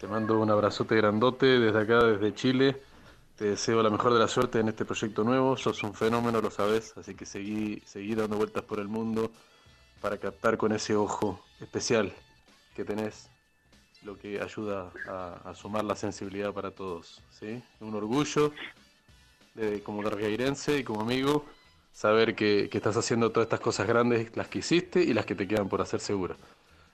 Te 0.00 0.06
mando 0.06 0.40
un 0.40 0.50
abrazote 0.50 0.96
grandote 0.96 1.46
desde 1.58 1.78
acá, 1.78 2.04
desde 2.04 2.34
Chile. 2.34 2.80
Te 3.36 3.46
deseo 3.46 3.82
la 3.82 3.90
mejor 3.90 4.12
de 4.12 4.18
la 4.18 4.28
suerte 4.28 4.60
en 4.60 4.68
este 4.68 4.84
proyecto 4.84 5.24
nuevo. 5.24 5.56
Sos 5.56 5.82
un 5.82 5.94
fenómeno, 5.94 6.40
lo 6.40 6.50
sabes, 6.50 6.96
así 6.96 7.14
que 7.14 7.26
seguí, 7.26 7.82
seguí 7.84 8.14
dando 8.14 8.36
vueltas 8.36 8.64
por 8.64 8.78
el 8.80 8.88
mundo 8.88 9.30
para 10.00 10.18
captar 10.18 10.56
con 10.56 10.72
ese 10.72 10.94
ojo 10.96 11.44
especial 11.60 12.12
que 12.74 12.84
tenés 12.84 13.28
lo 14.02 14.16
que 14.16 14.40
ayuda 14.40 14.90
a, 15.06 15.54
sumar 15.54 15.84
la 15.84 15.96
sensibilidad 15.96 16.52
para 16.54 16.70
todos. 16.70 17.20
¿sí? 17.30 17.62
Un 17.80 17.94
orgullo 17.94 18.52
de, 19.54 19.82
como 19.82 20.02
gargairense 20.02 20.78
y 20.78 20.84
como 20.84 21.02
amigo 21.02 21.44
saber 21.92 22.34
que, 22.34 22.68
estás 22.72 22.96
haciendo 22.96 23.30
todas 23.30 23.46
estas 23.46 23.60
cosas 23.60 23.86
grandes, 23.86 24.34
las 24.36 24.48
que 24.48 24.60
hiciste 24.60 25.02
y 25.02 25.12
las 25.12 25.26
que 25.26 25.34
te 25.34 25.46
quedan 25.46 25.68
por 25.68 25.80
hacer 25.80 26.00
seguro. 26.00 26.36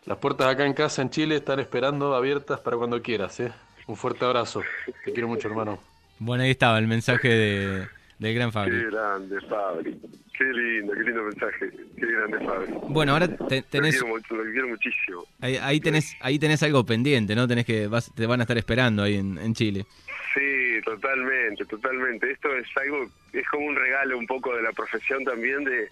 Las 0.05 0.19
puertas 0.19 0.47
acá 0.47 0.65
en 0.65 0.75
casa 0.75 1.03
en 1.03 1.11
Chile 1.11 1.37
están 1.37 1.59
esperando 1.59 2.15
abiertas 2.15 2.61
para 2.61 2.77
cuando 2.77 3.03
quieras. 3.03 3.41
¿eh? 3.41 3.53
Un 3.87 3.97
fuerte 3.97 4.25
abrazo. 4.25 4.63
Te 5.05 5.13
quiero 5.13 5.29
mucho, 5.29 5.49
hermano. 5.49 5.79
Bueno, 6.19 6.45
ahí 6.45 6.51
estaba 6.51 6.79
el 6.79 6.87
mensaje 6.87 7.29
de, 7.29 7.87
del 8.19 8.35
gran 8.35 8.53
Fabri. 8.53 8.79
Qué 8.79 8.87
grande, 8.87 9.41
Fabri. 9.43 10.01
Qué 10.39 10.45
lindo, 10.45 10.93
qué 10.93 11.01
lindo 11.01 11.23
mensaje. 11.25 11.71
Qué 11.97 12.07
grande, 12.07 12.39
Fabri. 12.47 12.75
Bueno, 12.89 13.13
ahora 13.13 13.29
tenés... 13.71 14.01
Lo 14.01 14.43
quiero, 14.53 14.69
muchísimo. 14.69 15.25
Ahí, 15.41 15.81
tenés, 15.81 16.17
ahí 16.21 16.39
tenés 16.39 16.63
algo 16.63 16.85
pendiente, 16.85 17.35
¿no? 17.35 17.49
Tenés 17.49 17.65
que, 17.65 17.87
vas, 17.89 18.13
te 18.15 18.27
van 18.27 18.41
a 18.41 18.45
estar 18.45 18.59
esperando 18.59 19.03
ahí 19.03 19.17
en, 19.17 19.39
en 19.39 19.55
Chile. 19.55 19.87
Sí, 20.35 20.66
totalmente, 20.83 21.65
totalmente. 21.65 22.31
Esto 22.31 22.55
es 22.57 22.67
algo, 22.77 23.09
es 23.33 23.47
como 23.49 23.67
un 23.67 23.77
regalo 23.77 24.19
un 24.19 24.27
poco 24.27 24.55
de 24.55 24.63
la 24.63 24.73
profesión 24.73 25.25
también 25.25 25.65
de 25.65 25.89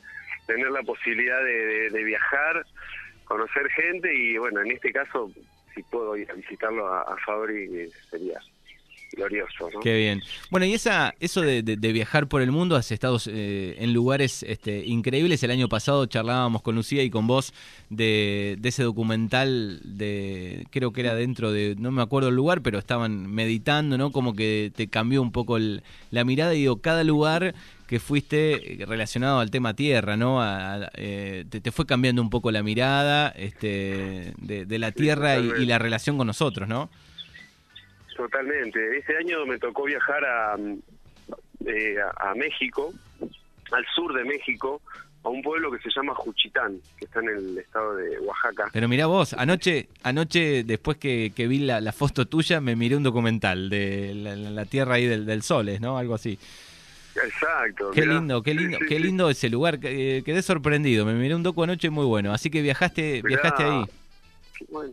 tener 0.46 0.70
la 0.70 0.82
posibilidad 0.82 1.42
de, 1.42 2.04
viajar, 2.04 2.64
conocer 3.24 3.68
gente 3.70 4.14
y 4.14 4.36
bueno, 4.38 4.60
en 4.60 4.72
este 4.72 4.92
caso, 4.92 5.30
si 5.74 5.82
puedo 5.84 6.16
ir 6.16 6.30
a 6.30 6.34
visitarlo 6.34 6.86
a, 6.92 7.02
a 7.02 7.16
Fabri, 7.18 7.90
sería 8.10 8.40
glorioso. 9.14 9.70
¿no? 9.72 9.80
Qué 9.80 9.96
bien. 9.96 10.22
Bueno, 10.50 10.66
y 10.66 10.74
esa, 10.74 11.14
eso 11.20 11.40
de, 11.40 11.62
viajar 11.92 12.28
por 12.28 12.42
el 12.42 12.50
mundo, 12.50 12.76
has 12.76 12.90
estado 12.92 13.18
eh, 13.26 13.76
en 13.78 13.92
lugares 13.92 14.42
este, 14.42 14.84
increíbles. 14.84 15.42
El 15.42 15.50
año 15.50 15.68
pasado 15.68 16.06
charlábamos 16.06 16.62
con 16.62 16.74
Lucía 16.74 17.02
y 17.02 17.10
con 17.10 17.26
vos 17.26 17.52
de, 17.90 18.58
ese 18.62 18.82
documental 18.82 19.80
de, 19.84 20.66
creo 20.70 20.92
que 20.92 21.00
era 21.00 21.14
dentro 21.14 21.52
de, 21.52 21.76
no 21.78 21.90
me 21.90 22.02
acuerdo 22.02 22.28
el 22.28 22.36
lugar, 22.36 22.62
pero 22.62 22.78
estaban 22.78 23.26
meditando, 23.30 23.98
¿no? 23.98 24.12
Como 24.12 24.34
que 24.34 24.72
te 24.74 24.88
cambió 24.88 25.22
un 25.22 25.32
poco 25.32 25.58
la 25.58 26.24
mirada 26.24 26.54
y 26.54 26.60
digo, 26.60 26.78
cada 26.78 27.04
lugar 27.04 27.54
que 27.86 28.00
fuiste 28.00 28.82
eh, 28.82 28.86
relacionado 28.86 29.40
al 29.40 29.50
tema 29.50 29.74
tierra, 29.74 30.16
¿no? 30.16 30.40
Eh, 30.94 31.44
te, 31.48 31.70
fue 31.70 31.86
cambiando 31.86 32.22
un 32.22 32.30
poco 32.30 32.50
la 32.50 32.62
mirada 32.62 33.28
este, 33.30 34.32
de, 34.38 34.78
la 34.78 34.92
tierra 34.92 35.38
y 35.38 35.66
la 35.66 35.78
relación 35.78 36.16
con 36.16 36.26
nosotros, 36.26 36.68
¿no? 36.68 36.90
Totalmente. 38.16 38.98
Este 38.98 39.16
año 39.16 39.44
me 39.46 39.58
tocó 39.58 39.84
viajar 39.84 40.24
a, 40.24 40.56
eh, 41.66 41.96
a 42.16 42.34
México, 42.34 42.92
al 43.72 43.84
sur 43.94 44.14
de 44.14 44.24
México, 44.24 44.80
a 45.24 45.30
un 45.30 45.42
pueblo 45.42 45.72
que 45.72 45.78
se 45.78 45.88
llama 45.94 46.14
Juchitán, 46.14 46.78
que 46.98 47.06
está 47.06 47.20
en 47.20 47.28
el 47.30 47.58
estado 47.58 47.96
de 47.96 48.18
Oaxaca. 48.20 48.68
Pero 48.72 48.88
mira 48.88 49.06
vos, 49.06 49.32
anoche, 49.32 49.88
anoche 50.02 50.64
después 50.64 50.98
que, 50.98 51.32
vi 51.36 51.60
la, 51.60 51.92
foto 51.92 52.26
tuya, 52.26 52.60
me 52.60 52.76
miré 52.76 52.96
un 52.96 53.02
documental 53.02 53.70
de 53.70 54.12
la, 54.14 54.64
tierra 54.66 54.94
ahí 54.94 55.06
del, 55.06 55.24
del 55.24 55.42
Soles, 55.42 55.80
¿no? 55.80 55.98
Algo 55.98 56.14
así. 56.14 56.38
Exacto. 57.16 57.90
Qué 57.92 58.06
lindo, 58.06 58.42
qué 58.42 58.54
lindo, 58.54 58.78
qué 58.86 58.98
lindo 58.98 59.30
ese 59.30 59.48
lugar. 59.48 59.78
Eh, 59.82 60.22
quedé 60.24 60.42
sorprendido. 60.42 61.06
Me 61.06 61.14
miré 61.14 61.34
un 61.34 61.42
docu 61.42 61.62
anoche 61.62 61.88
muy 61.90 62.04
bueno. 62.04 62.32
Así 62.32 62.50
que 62.50 62.60
viajaste, 62.60 63.22
viajaste 63.22 63.62
ahí. 63.62 63.84
Bueno, 64.68 64.92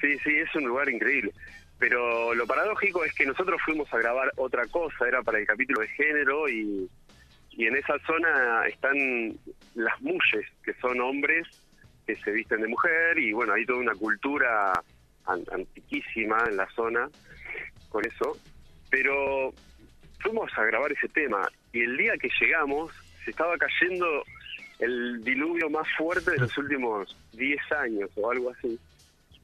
sí, 0.00 0.18
sí, 0.22 0.30
es 0.36 0.54
un 0.54 0.64
lugar 0.64 0.88
increíble. 0.88 1.32
Pero 1.78 2.34
lo 2.34 2.46
paradójico 2.46 3.04
es 3.04 3.12
que 3.14 3.26
nosotros 3.26 3.60
fuimos 3.64 3.92
a 3.92 3.98
grabar 3.98 4.32
otra 4.36 4.66
cosa, 4.66 5.06
era 5.06 5.22
para 5.22 5.38
el 5.38 5.46
capítulo 5.46 5.80
de 5.80 5.88
género 5.88 6.48
y, 6.48 6.88
y 7.50 7.66
en 7.66 7.76
esa 7.76 7.98
zona 8.06 8.66
están 8.66 8.96
las 9.74 10.00
muyes, 10.00 10.46
que 10.62 10.72
son 10.74 11.00
hombres 11.00 11.46
que 12.06 12.16
se 12.16 12.30
visten 12.30 12.62
de 12.62 12.68
mujer 12.68 13.18
y 13.18 13.32
bueno, 13.32 13.52
hay 13.52 13.66
toda 13.66 13.80
una 13.80 13.94
cultura 13.94 14.72
antiquísima 15.26 16.44
en 16.48 16.56
la 16.56 16.68
zona 16.70 17.08
con 17.88 18.04
eso. 18.06 18.38
Pero 18.90 19.52
fuimos 20.20 20.50
a 20.56 20.64
grabar 20.64 20.92
ese 20.92 21.08
tema 21.08 21.48
y 21.72 21.82
el 21.82 21.96
día 21.96 22.16
que 22.16 22.30
llegamos 22.40 22.92
se 23.24 23.32
estaba 23.32 23.56
cayendo 23.58 24.22
el 24.78 25.22
diluvio 25.24 25.68
más 25.68 25.86
fuerte 25.98 26.30
de 26.30 26.38
los 26.38 26.56
últimos 26.56 27.16
10 27.32 27.60
años 27.72 28.10
o 28.16 28.30
algo 28.30 28.50
así. 28.50 28.78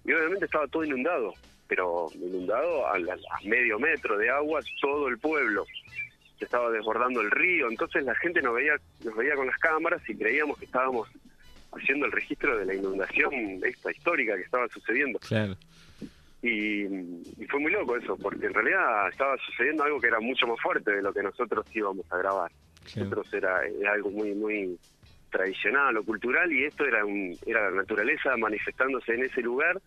Y 0.05 0.13
obviamente 0.13 0.45
estaba 0.45 0.67
todo 0.69 0.85
inundado 0.85 1.35
pero 1.75 2.11
inundado 2.15 2.87
a, 2.87 2.99
medio 3.45 3.79
metro 3.79 4.19
de 4.19 4.29
agua 4.29 4.61
todo 4.79 5.09
el 5.09 5.17
pueblo. 5.17 5.65
Se 6.39 6.45
estaba 6.45 6.71
desbordando 6.71 7.23
el 7.23 7.31
río, 7.31 7.71
entonces 7.71 8.05
la 8.05 8.15
gente 8.17 8.43
nos 8.43 8.55
veía, 8.55 8.75
nos 9.03 9.17
veía 9.17 9.35
con 9.35 9.47
las 9.47 9.57
cámaras 9.57 10.03
y 10.07 10.15
creíamos 10.15 10.59
que 10.59 10.67
estábamos 10.67 11.09
haciendo 11.73 12.05
el 12.05 12.13
registro 12.13 12.59
de 12.59 12.67
la 12.67 12.75
inundación 12.75 13.33
esta 13.65 13.91
histórica 13.91 14.37
que 14.37 14.43
estaba 14.43 14.69
sucediendo. 14.69 15.19
Claro. 15.21 15.57
Y, 16.43 16.85
fue 17.49 17.61
muy 17.61 17.73
loco 17.73 17.97
eso, 17.97 18.19
porque 18.19 18.45
en 18.45 18.53
realidad 18.53 19.09
estaba 19.09 19.35
sucediendo 19.39 19.85
algo 19.85 19.99
que 19.99 20.09
era 20.09 20.21
mucho 20.21 20.47
más 20.47 20.61
fuerte 20.61 20.91
de 20.91 21.01
lo 21.01 21.11
que 21.11 21.23
nosotros 21.23 21.65
íbamos 21.73 22.05
a 22.13 22.19
grabar. 22.19 22.53
Nosotros 22.97 23.33
era, 23.33 23.65
era, 23.65 23.93
algo 23.93 24.11
muy 24.11 24.35
muy 24.35 24.79
tradicional 25.31 25.97
o 25.97 26.05
cultural 26.05 26.53
y 26.53 26.65
esto 26.65 26.85
era 26.85 27.03
un, 27.03 27.35
era 27.47 27.71
la 27.71 27.77
naturaleza 27.77 28.37
manifestándose 28.37 29.15
en 29.15 29.25
ese 29.25 29.41
lugar 29.41 29.81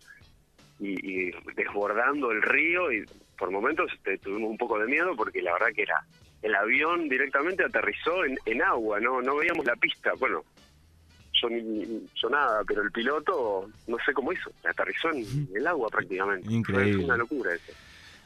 y, 0.80 1.32
desbordando 1.56 2.32
el 2.32 2.42
río 2.42 2.92
y 2.92 3.06
por 3.38 3.52
momentos 3.52 3.92
este, 3.94 4.18
tuvimos 4.18 4.50
un 4.50 4.58
poco 4.58 4.80
de 4.80 4.88
miedo 4.88 5.16
porque 5.16 5.42
la 5.42 5.54
verdad 5.54 5.74
que 5.74 5.84
era 5.84 6.04
el 6.42 6.54
avión 6.56 7.10
directamente 7.10 7.64
aterrizó 7.64 8.24
en, 8.26 8.38
en 8.46 8.62
agua, 8.62 9.00
no 9.00 9.22
no 9.22 9.38
veíamos 9.38 9.66
la 9.66 9.76
pista. 9.76 10.12
Bueno, 10.20 10.44
yo, 11.42 11.50
ni, 11.50 12.08
yo 12.16 12.30
nada, 12.30 12.62
pero 12.68 12.82
el 12.82 12.92
piloto 12.92 13.70
no 13.88 13.98
sé 14.06 14.14
cómo 14.14 14.32
hizo, 14.32 14.52
aterrizó 14.64 15.12
en 15.12 15.48
el 15.54 15.68
agua 15.68 15.90
prácticamente. 15.90 16.52
Increíble. 16.52 16.96
Fue 16.96 17.06
una 17.06 17.18
locura 17.18 17.54
eso. 17.54 17.74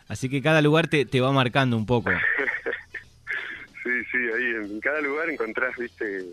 Así 0.08 0.28
que 0.30 0.42
cada 0.42 0.62
lugar 0.62 0.88
te, 0.88 1.06
te 1.06 1.22
va 1.22 1.32
marcando 1.32 1.78
un 1.78 1.86
poco. 1.86 2.10
sí, 3.84 4.04
sí, 4.12 4.18
ahí 4.18 4.66
en 4.66 4.80
cada 4.80 5.02
lugar 5.02 5.30
encontrás, 5.30 5.76
viste, 5.78 6.26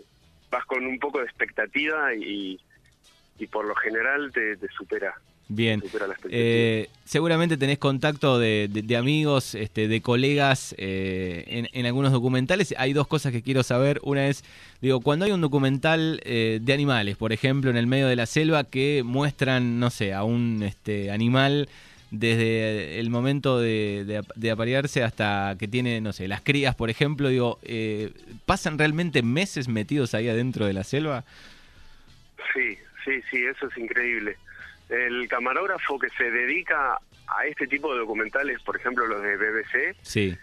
vas 0.49 0.65
con 0.65 0.85
un 0.85 0.99
poco 0.99 1.19
de 1.19 1.25
expectativa 1.25 2.13
y, 2.15 2.59
y 3.37 3.47
por 3.47 3.65
lo 3.65 3.75
general 3.75 4.31
te, 4.33 4.57
te 4.57 4.67
supera. 4.69 5.15
Bien. 5.49 5.79
supera 5.81 6.07
la. 6.07 6.15
Eh, 6.29 6.89
seguramente 7.05 7.55
tenés 7.55 7.77
contacto 7.77 8.37
de, 8.37 8.67
de- 8.69 8.81
de 8.81 8.97
amigos, 8.97 9.55
este, 9.55 9.87
de 9.87 10.01
colegas 10.01 10.75
eh, 10.77 11.45
en, 11.47 11.69
en 11.71 11.85
algunos 11.85 12.11
documentales. 12.11 12.75
Hay 12.77 12.91
dos 12.93 13.07
cosas 13.07 13.31
que 13.31 13.41
quiero 13.41 13.63
saber. 13.63 13.99
Una 14.03 14.27
es, 14.27 14.43
digo, 14.81 14.99
cuando 14.99 15.23
hay 15.25 15.31
un 15.31 15.39
documental 15.41 16.19
eh, 16.25 16.59
de 16.61 16.73
animales, 16.73 17.15
por 17.15 17.31
ejemplo, 17.31 17.69
en 17.69 17.77
el 17.77 17.87
medio 17.87 18.07
de 18.07 18.17
la 18.17 18.25
selva, 18.25 18.65
que 18.65 19.03
muestran, 19.05 19.79
no 19.79 19.89
sé, 19.89 20.13
a 20.13 20.23
un 20.23 20.63
este, 20.63 21.11
animal 21.11 21.69
desde 22.11 22.99
el 22.99 23.09
momento 23.09 23.59
de, 23.59 24.03
de, 24.05 24.17
ap- 24.17 24.33
de 24.35 24.51
aparearse 24.51 25.03
hasta 25.03 25.55
que 25.59 25.67
tiene, 25.67 25.99
no 26.01 26.11
sé, 26.13 26.27
las 26.27 26.41
crías, 26.41 26.73
por 26.75 26.89
ejemplo, 26.89 27.29
digo, 27.29 27.59
eh, 27.63 28.11
¿pasan 28.45 28.77
realmente 28.77 29.23
meses 29.23 29.67
metidos 29.69 30.13
ahí 30.13 30.27
adentro 30.29 30.65
de 30.65 30.73
la 30.73 30.83
selva? 30.85 31.23
Sí, 32.53 32.77
sí, 33.05 33.11
sí, 33.29 33.43
eso 33.43 33.67
es 33.67 33.77
increíble. 33.77 34.37
El 34.89 35.27
camarógrafo 35.27 35.99
que 35.99 36.09
se 36.09 36.29
dedica 36.31 36.97
a 37.27 37.45
este 37.45 37.67
tipo 37.67 37.91
de 37.93 37.99
documentales, 37.99 38.61
por 38.63 38.77
ejemplo 38.77 39.05
los 39.05 39.21
de 39.21 39.35
BBC, 39.37 39.95
Sí, 40.01 40.37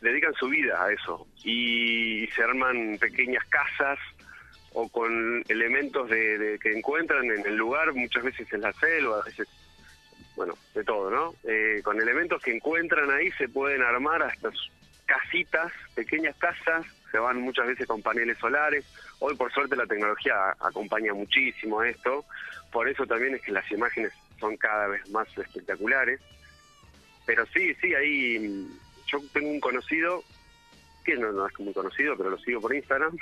dedican 0.00 0.32
su 0.34 0.48
vida 0.48 0.82
a 0.84 0.92
eso 0.92 1.26
y 1.42 2.26
se 2.34 2.42
arman 2.44 2.98
pequeñas 3.00 3.44
casas 3.46 3.98
o 4.72 4.88
con 4.88 5.42
elementos 5.48 6.08
de, 6.10 6.38
de- 6.38 6.58
que 6.58 6.72
encuentran 6.72 7.24
en 7.24 7.46
el 7.46 7.56
lugar, 7.56 7.92
muchas 7.94 8.22
veces 8.24 8.52
en 8.52 8.60
la 8.60 8.72
selva, 8.74 9.20
a 9.20 9.24
veces, 9.24 9.48
bueno, 10.36 10.54
de 10.74 10.84
todo, 10.84 11.10
¿no? 11.10 11.34
Eh, 11.48 11.80
con 11.84 12.00
elementos 12.00 12.42
que 12.42 12.54
encuentran 12.54 13.10
ahí 13.10 13.30
se 13.32 13.48
pueden 13.48 13.82
armar 13.82 14.22
hasta 14.22 14.50
casitas, 15.06 15.72
pequeñas 15.94 16.36
casas, 16.36 16.84
se 17.14 17.20
van 17.20 17.40
muchas 17.42 17.68
veces 17.68 17.86
con 17.86 18.02
paneles 18.02 18.36
solares. 18.38 18.84
Hoy 19.20 19.36
por 19.36 19.52
suerte 19.52 19.76
la 19.76 19.86
tecnología 19.86 20.34
acompaña 20.58 21.14
muchísimo 21.14 21.78
a 21.78 21.88
esto, 21.88 22.24
por 22.72 22.88
eso 22.88 23.06
también 23.06 23.36
es 23.36 23.42
que 23.42 23.52
las 23.52 23.70
imágenes 23.70 24.12
son 24.40 24.56
cada 24.56 24.88
vez 24.88 25.08
más 25.10 25.28
espectaculares. 25.38 26.20
Pero 27.24 27.46
sí, 27.54 27.72
sí, 27.80 27.94
ahí 27.94 28.40
mm, 28.40 28.66
yo 29.06 29.20
tengo 29.32 29.48
un 29.48 29.60
conocido, 29.60 30.24
que 31.04 31.14
no, 31.14 31.30
no 31.30 31.46
es 31.46 31.56
muy 31.60 31.72
conocido, 31.72 32.16
pero 32.16 32.30
lo 32.30 32.38
sigo 32.38 32.60
por 32.60 32.74
Instagram, 32.74 33.16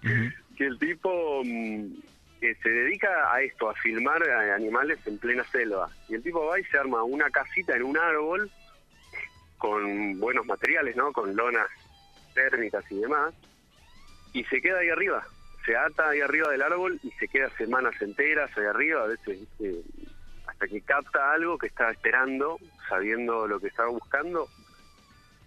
que 0.56 0.64
el 0.64 0.78
tipo 0.78 1.42
mm, 1.44 1.92
que 2.40 2.54
se 2.62 2.70
dedica 2.70 3.30
a 3.30 3.42
esto, 3.42 3.68
a 3.68 3.74
filmar 3.74 4.26
a 4.26 4.54
animales 4.54 5.06
en 5.06 5.18
plena 5.18 5.44
selva. 5.52 5.90
Y 6.08 6.14
el 6.14 6.22
tipo 6.22 6.46
va 6.46 6.58
y 6.58 6.64
se 6.64 6.78
arma 6.78 7.02
una 7.02 7.28
casita 7.28 7.76
en 7.76 7.82
un 7.82 7.98
árbol 7.98 8.50
con 9.58 10.18
buenos 10.18 10.46
materiales, 10.46 10.96
¿no? 10.96 11.12
Con 11.12 11.36
lonas 11.36 11.68
térmicas 12.34 12.84
y 12.90 12.96
demás. 12.96 13.34
Y 14.32 14.44
se 14.44 14.60
queda 14.60 14.80
ahí 14.80 14.90
arriba. 14.90 15.26
Se 15.64 15.76
ata 15.76 16.10
ahí 16.10 16.20
arriba 16.20 16.50
del 16.50 16.62
árbol 16.62 17.00
y 17.02 17.10
se 17.12 17.28
queda 17.28 17.48
semanas 17.56 17.94
enteras 18.02 18.50
ahí 18.58 18.66
arriba, 18.66 19.04
a 19.04 19.06
veces 19.06 19.38
hasta 20.46 20.68
que 20.68 20.80
capta 20.82 21.32
algo 21.32 21.56
que 21.56 21.68
estaba 21.68 21.90
esperando, 21.90 22.58
sabiendo 22.88 23.46
lo 23.46 23.58
que 23.58 23.68
estaba 23.68 23.88
buscando. 23.88 24.48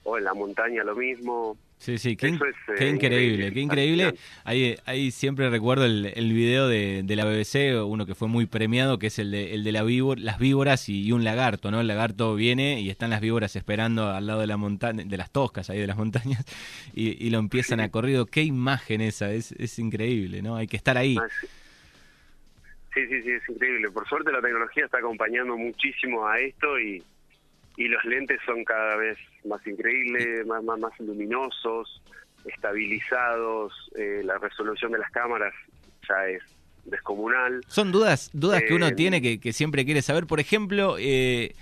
O 0.03 0.17
en 0.17 0.23
la 0.23 0.33
montaña 0.33 0.83
lo 0.83 0.95
mismo. 0.95 1.57
Sí, 1.79 1.99
sí, 1.99 2.15
qué, 2.17 2.29
in- 2.29 2.35
Eso 2.35 2.45
es, 2.45 2.55
eh, 2.55 2.73
qué 2.75 2.89
increíble, 2.89 3.47
increíble, 3.47 3.53
qué 3.53 3.59
increíble. 3.61 4.13
Ahí, 4.45 4.75
ahí 4.85 5.11
siempre 5.11 5.49
recuerdo 5.49 5.85
el, 5.85 6.11
el 6.15 6.33
video 6.33 6.67
de, 6.67 7.03
de 7.03 7.15
la 7.15 7.23
BBC, 7.23 7.85
uno 7.85 8.07
que 8.07 8.15
fue 8.15 8.27
muy 8.27 8.47
premiado, 8.47 8.97
que 8.97 9.07
es 9.07 9.19
el 9.19 9.29
de, 9.29 9.53
el 9.53 9.63
de 9.63 9.71
la 9.71 9.83
las 10.17 10.39
víboras 10.39 10.89
y, 10.89 11.03
y 11.03 11.11
un 11.11 11.23
lagarto, 11.23 11.69
¿no? 11.69 11.79
El 11.79 11.87
lagarto 11.87 12.33
viene 12.35 12.81
y 12.81 12.89
están 12.89 13.11
las 13.11 13.21
víboras 13.21 13.55
esperando 13.55 14.09
al 14.09 14.25
lado 14.25 14.41
de 14.41 14.47
la 14.47 14.57
montaña, 14.57 15.03
de 15.05 15.17
las 15.17 15.31
toscas 15.31 15.69
ahí 15.69 15.77
de 15.79 15.87
las 15.87 15.97
montañas, 15.97 16.43
y, 16.95 17.23
y 17.25 17.29
lo 17.29 17.37
empiezan 17.37 17.79
a 17.79 17.89
corrido. 17.89 18.25
Qué 18.25 18.41
imagen 18.41 19.01
esa, 19.01 19.31
es, 19.31 19.51
es 19.53 19.77
increíble, 19.77 20.41
¿no? 20.41 20.55
Hay 20.55 20.65
que 20.67 20.77
estar 20.77 20.97
ahí. 20.97 21.15
Ah. 21.21 21.27
Sí, 22.93 23.01
sí, 23.07 23.21
sí, 23.21 23.29
es 23.29 23.47
increíble. 23.47 23.91
Por 23.91 24.07
suerte 24.09 24.31
la 24.31 24.41
tecnología 24.41 24.85
está 24.85 24.97
acompañando 24.97 25.55
muchísimo 25.55 26.25
a 26.27 26.39
esto 26.39 26.79
y, 26.79 27.03
y 27.77 27.87
los 27.87 28.03
lentes 28.05 28.39
son 28.45 28.63
cada 28.65 28.95
vez 28.97 29.17
más 29.45 29.65
increíbles, 29.65 30.45
más, 30.45 30.61
más, 30.63 30.77
más 30.79 30.99
luminosos, 30.99 32.01
estabilizados, 32.45 33.73
eh, 33.95 34.21
la 34.23 34.37
resolución 34.37 34.91
de 34.91 34.99
las 34.99 35.11
cámaras 35.11 35.53
ya 36.07 36.27
es 36.27 36.41
descomunal. 36.85 37.61
Son 37.67 37.91
dudas, 37.91 38.29
dudas 38.33 38.63
que 38.63 38.73
uno 38.73 38.87
Eh, 38.87 38.91
tiene 38.93 39.21
que, 39.21 39.39
que 39.39 39.53
siempre 39.53 39.85
quiere 39.85 40.01
saber. 40.01 40.25
Por 40.25 40.39
ejemplo, 40.39 40.95
eh, 40.99 41.53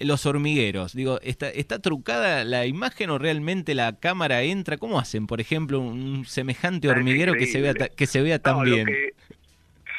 los 0.00 0.24
hormigueros. 0.26 0.94
Digo, 0.94 1.20
¿está, 1.22 1.48
¿está 1.50 1.78
trucada 1.78 2.44
la 2.44 2.66
imagen 2.66 3.10
o 3.10 3.18
realmente 3.18 3.74
la 3.74 3.98
cámara 4.00 4.42
entra? 4.42 4.78
¿Cómo 4.78 4.98
hacen, 4.98 5.26
por 5.26 5.40
ejemplo, 5.40 5.78
un 5.80 6.24
semejante 6.24 6.88
Ah, 6.88 6.92
hormiguero 6.92 7.34
que 7.34 7.46
se 7.46 7.60
vea, 7.60 7.74
que 7.74 8.06
se 8.06 8.22
vea 8.22 8.38
tan 8.38 8.56
No, 8.58 8.62
bien? 8.64 8.86
Lo 8.86 8.92
que 8.92 9.14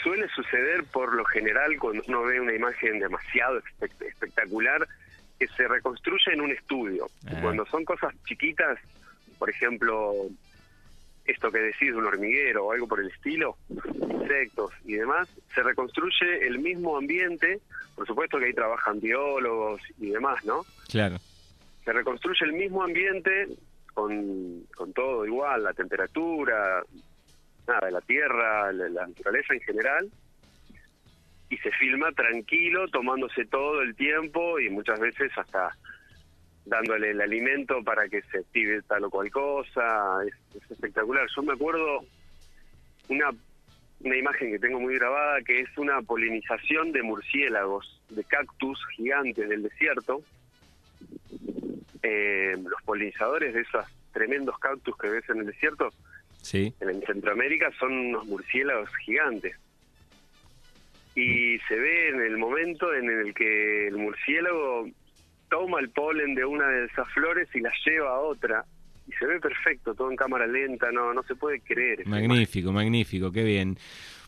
suele 0.04 0.28
suceder 0.36 0.84
por 0.91 1.13
lo 1.15 1.23
general 1.26 1.78
cuando 1.80 2.04
uno 2.08 2.23
ve 2.23 2.39
una 2.41 2.54
imagen 2.54 2.99
demasiado 2.99 3.62
espe- 3.80 4.08
espectacular, 4.08 4.86
que 5.39 5.48
se 5.48 5.67
reconstruye 5.67 6.34
en 6.34 6.41
un 6.41 6.52
estudio. 6.52 7.08
Ah. 7.28 7.39
Cuando 7.41 7.65
son 7.65 7.86
cosas 7.86 8.13
chiquitas, 8.26 8.80
por 9.38 9.50
ejemplo, 9.50 10.13
esto 11.26 11.52
que 11.52 11.60
decís 11.60 11.91
de 11.91 11.96
un 11.96 12.06
hormiguero 12.06 12.65
o 12.65 12.72
algo 12.72 12.88
por 12.88 13.00
el 13.00 13.10
estilo, 13.10 13.58
insectos 13.69 14.72
y 14.86 14.93
demás, 14.93 15.28
se 15.54 15.63
reconstruye 15.63 16.48
el 16.48 16.60
mismo 16.60 16.98
ambiente, 16.98 17.60
por 17.96 18.06
supuesto 18.06 18.39
que 18.39 18.46
ahí 18.46 18.54
trabajan 18.54 19.00
biólogos 19.00 19.82
y 20.00 20.10
demás, 20.10 20.43
¿no? 20.46 20.65
Claro. 20.89 21.17
se 21.84 21.93
reconstruye 21.93 22.46
el 22.46 22.54
mismo 22.54 22.84
ambiente 22.84 23.48
con, 23.93 24.63
con 24.76 24.93
todo 24.93 25.26
igual, 25.26 25.63
la 25.63 25.74
temperatura, 25.74 26.84
nada, 27.67 27.91
la 27.91 28.02
tierra, 28.02 28.72
la, 28.72 28.89
la 28.89 29.08
naturaleza 29.08 29.54
en 29.54 29.62
general, 29.62 30.10
y 31.53 31.57
se 31.57 31.71
filma 31.71 32.11
tranquilo, 32.13 32.87
tomándose 32.87 33.45
todo 33.45 33.81
el 33.81 33.95
tiempo 33.95 34.59
y 34.59 34.69
muchas 34.71 34.99
veces 34.99 35.31
hasta 35.37 35.77
dándole 36.65 37.11
el 37.11 37.21
alimento 37.21 37.83
para 37.83 38.07
que 38.09 38.21
se 38.23 38.39
active 38.39 38.81
tal 38.87 39.03
o 39.03 39.09
cual 39.11 39.29
cosa, 39.29 40.17
es, 40.25 40.33
es 40.55 40.71
espectacular. 40.71 41.27
Yo 41.35 41.43
me 41.43 41.53
acuerdo 41.53 41.99
una, 43.09 43.29
una 43.99 44.17
imagen 44.17 44.51
que 44.51 44.57
tengo 44.59 44.79
muy 44.79 44.95
grabada 44.95 45.41
que 45.45 45.59
es 45.59 45.77
una 45.77 46.01
polinización 46.01 46.91
de 46.91 47.03
murciélagos, 47.03 48.01
de 48.09 48.23
cactus 48.23 48.79
gigantes 48.95 49.47
del 49.47 49.61
desierto, 49.61 50.23
eh, 52.01 52.57
los 52.57 52.81
polinizadores 52.83 53.53
de 53.53 53.61
esos 53.61 53.85
tremendos 54.11 54.57
cactus 54.57 54.97
que 54.97 55.09
ves 55.09 55.29
en 55.29 55.39
el 55.41 55.45
desierto, 55.45 55.89
Sí. 56.41 56.73
en 56.81 57.01
Centroamérica 57.03 57.71
son 57.79 57.93
unos 57.93 58.25
murciélagos 58.25 58.89
gigantes. 59.05 59.55
Y 61.15 61.60
se 61.67 61.76
ve 61.76 62.10
en 62.10 62.21
el 62.21 62.38
momento 62.38 62.93
en 62.93 63.10
el 63.10 63.34
que 63.34 63.88
el 63.88 63.97
murciélago 63.97 64.88
toma 65.49 65.80
el 65.80 65.89
polen 65.89 66.34
de 66.36 66.45
una 66.45 66.67
de 66.67 66.86
esas 66.86 67.08
flores 67.13 67.47
y 67.54 67.60
la 67.60 67.71
lleva 67.86 68.10
a 68.15 68.19
otra. 68.19 68.65
Y 69.08 69.12
se 69.19 69.26
ve 69.28 69.39
perfecto, 69.39 69.93
todo 69.93 70.10
en 70.10 70.15
cámara 70.15 70.47
lenta, 70.47 70.91
no 70.91 71.13
no 71.13 71.21
se 71.23 71.36
puede 71.36 71.60
creer. 71.60 72.08
Magnífico, 72.08 72.71
magnífico, 72.71 73.32
qué 73.32 73.43
bien. 73.43 73.78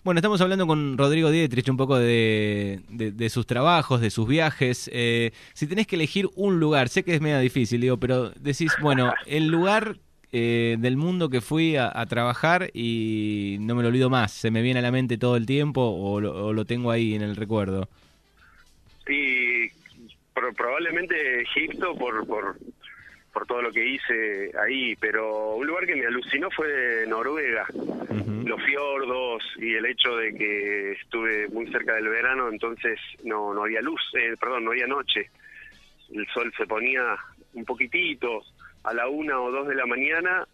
Bueno, 0.04 0.20
estamos 0.20 0.40
hablando 0.42 0.68
con 0.68 0.98
Rodrigo 1.00 1.32
Dietrich 1.32 1.68
un 1.70 1.78
poco 1.78 1.98
de, 1.98 2.82
de- 2.90 3.12
de 3.12 3.30
sus 3.32 3.48
trabajos, 3.48 4.02
de 4.02 4.12
sus 4.12 4.28
viajes. 4.28 4.88
Eh, 4.94 5.32
si 5.54 5.66
tenés 5.66 5.88
que 5.88 5.96
elegir 5.96 6.28
un 6.36 6.60
lugar, 6.60 6.90
sé 6.90 7.04
que 7.04 7.16
es 7.16 7.22
medio 7.22 7.40
difícil, 7.40 7.82
digo, 7.82 7.98
pero 7.98 8.30
decís, 8.32 8.72
bueno, 8.82 9.12
el 9.26 9.48
lugar 9.48 9.96
eh, 10.38 10.76
del 10.78 10.98
mundo 10.98 11.30
que 11.30 11.40
fui 11.40 11.78
a, 11.78 11.90
a 11.94 12.06
trabajar 12.08 12.70
y 12.74 13.56
no 13.62 13.74
me 13.74 13.84
lo 13.84 13.88
olvido 13.88 14.10
más, 14.10 14.34
se 14.34 14.52
me 14.52 14.62
viene 14.62 14.80
a 14.80 14.84
la 14.84 14.92
mente 14.92 15.18
todo 15.18 15.38
el 15.38 15.46
tiempo 15.46 15.80
o 15.82 16.20
lo, 16.20 16.48
o 16.48 16.52
lo 16.52 16.66
tengo 16.66 16.92
ahí 16.92 17.16
en 17.16 17.22
el 17.22 17.38
recuerdo. 17.38 17.88
Y 19.08 19.70
pro- 20.34 20.54
probablemente 20.54 21.42
Egipto 21.42 21.96
por, 21.96 22.28
por, 22.28 22.58
por 23.32 23.46
todo 23.48 23.62
lo 23.62 23.72
que 23.72 23.88
hice 23.88 24.52
ahí, 24.62 24.96
pero 24.98 25.56
un 25.56 25.66
lugar 25.68 25.86
que 25.86 25.96
me 25.96 26.06
alucinó 26.06 26.52
fue 26.52 27.06
Noruega. 27.08 27.66
Los 28.46 28.62
fiordos 28.64 29.44
y 29.58 29.74
el 29.74 29.86
hecho 29.86 30.16
de 30.18 30.36
que 30.36 30.92
estuve 30.92 31.48
muy 31.48 31.66
cerca 31.72 31.96
del 31.96 32.10
verano, 32.10 32.50
entonces 32.50 33.00
no, 33.24 33.54
no 33.54 33.64
había 33.64 33.82
luz, 33.82 34.02
eh, 34.14 34.36
perdón, 34.40 34.66
no 34.66 34.72
había 34.72 34.86
noche. 34.86 35.30
El 36.14 36.28
sol 36.28 36.54
se 36.56 36.68
ponía 36.68 37.02
un 37.54 37.66
poquitito 37.66 38.44
a 38.86 38.94
la 38.94 39.08
una 39.08 39.40
o 39.42 39.52
dos 39.52 39.68
de 39.68 39.76
la 39.76 39.86
mañana 39.86 40.48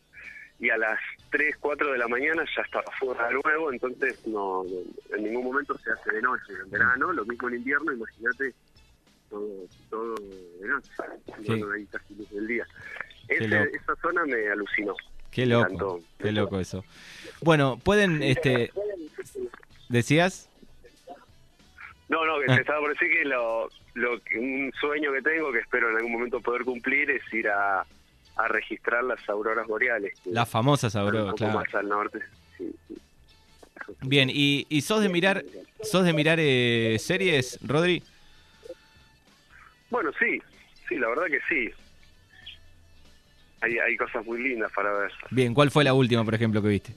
y 0.60 0.70
a 0.70 0.78
las 0.78 1.00
tres, 1.32 1.56
cuatro 1.60 1.92
de 1.92 1.98
la 1.98 2.08
mañana 2.08 2.44
ya 2.56 2.62
estaba 2.62 2.86
fuera 3.00 3.28
de 3.28 3.34
nuevo, 3.44 3.72
entonces 3.72 4.20
no, 4.28 4.64
no- 4.64 5.16
en 5.18 5.24
ningún 5.24 5.46
momento 5.46 5.78
se 5.80 5.92
hace 5.92 6.12
de 6.14 6.22
noche 6.22 6.54
en 6.64 6.70
verano, 6.70 7.12
lo 7.12 7.26
mismo 7.26 7.48
en 7.50 7.56
invierno, 7.56 7.92
imagínate 7.94 8.54
todo, 9.30 9.48
todo 9.90 10.16
de 10.16 10.68
noche, 10.68 10.90
Sí. 11.46 11.60
no 11.60 11.72
hay 11.72 11.86
casi 11.88 12.14
luz 12.16 12.30
del 12.30 12.48
día. 12.48 12.66
Ese- 13.28 13.76
esa 13.76 13.96
zona 14.02 14.26
me 14.26 14.50
alucinó. 14.50 14.94
Qué 15.32 15.46
loco, 15.46 16.02
qué 16.20 16.32
loco 16.32 16.60
eso. 16.60 16.84
Bueno, 17.42 17.80
pueden, 17.84 18.22
este, 18.22 18.72
decías, 19.90 20.48
No, 22.10 22.26
no, 22.26 22.40
que 22.42 22.52
Ah. 22.52 22.56
te 22.56 22.62
estaba 22.62 22.82
por 22.82 22.90
decir 22.92 23.10
que 23.10 23.24
lo, 23.24 23.70
lo 23.94 24.22
que 24.24 24.38
un 24.38 24.70
sueño 24.82 25.14
que 25.14 25.22
tengo, 25.22 25.50
que 25.54 25.60
espero 25.60 25.90
en 25.92 25.96
algún 25.96 26.12
momento 26.12 26.42
poder 26.42 26.66
cumplir, 26.66 27.10
es 27.10 27.22
ir 27.34 27.48
a, 27.48 27.86
a 28.36 28.48
registrar 28.48 29.04
las 29.04 29.28
auroras 29.30 29.68
boreales. 29.68 30.14
las 30.26 30.50
famosas 30.50 30.96
un 30.96 31.02
auroras, 31.02 31.26
poco 31.26 31.36
claro. 31.38 31.60
más 31.60 31.76
al 31.76 31.90
norte. 31.90 32.20
Sí, 32.58 32.72
sí. 32.88 32.98
Bien, 34.02 34.30
y, 34.32 34.66
y 34.70 34.82
sos 34.82 35.02
de 35.02 35.10
mirar, 35.10 35.44
sos 35.84 36.06
de 36.06 36.14
mirar 36.14 36.40
eh, 36.40 36.98
series, 37.00 37.60
Rodri. 37.62 38.02
Bueno, 39.90 40.12
sí, 40.18 40.42
sí, 40.88 40.96
la 40.96 41.10
verdad 41.10 41.26
que 41.26 41.40
sí. 41.50 41.70
Hay, 43.62 43.78
hay 43.78 43.98
cosas 43.98 44.26
muy 44.26 44.42
lindas 44.42 44.72
para 44.74 44.92
ver. 44.94 45.12
Bien, 45.30 45.54
¿cuál 45.54 45.70
fue 45.70 45.84
la 45.84 45.94
última, 45.94 46.24
por 46.24 46.34
ejemplo, 46.34 46.62
que 46.62 46.68
viste? 46.70 46.94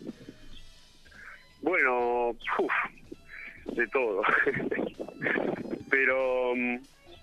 Bueno, 1.60 2.28
uf, 2.30 2.72
de 3.74 3.86
todo. 3.88 4.22
Pero 5.90 6.54
mm, 6.54 6.76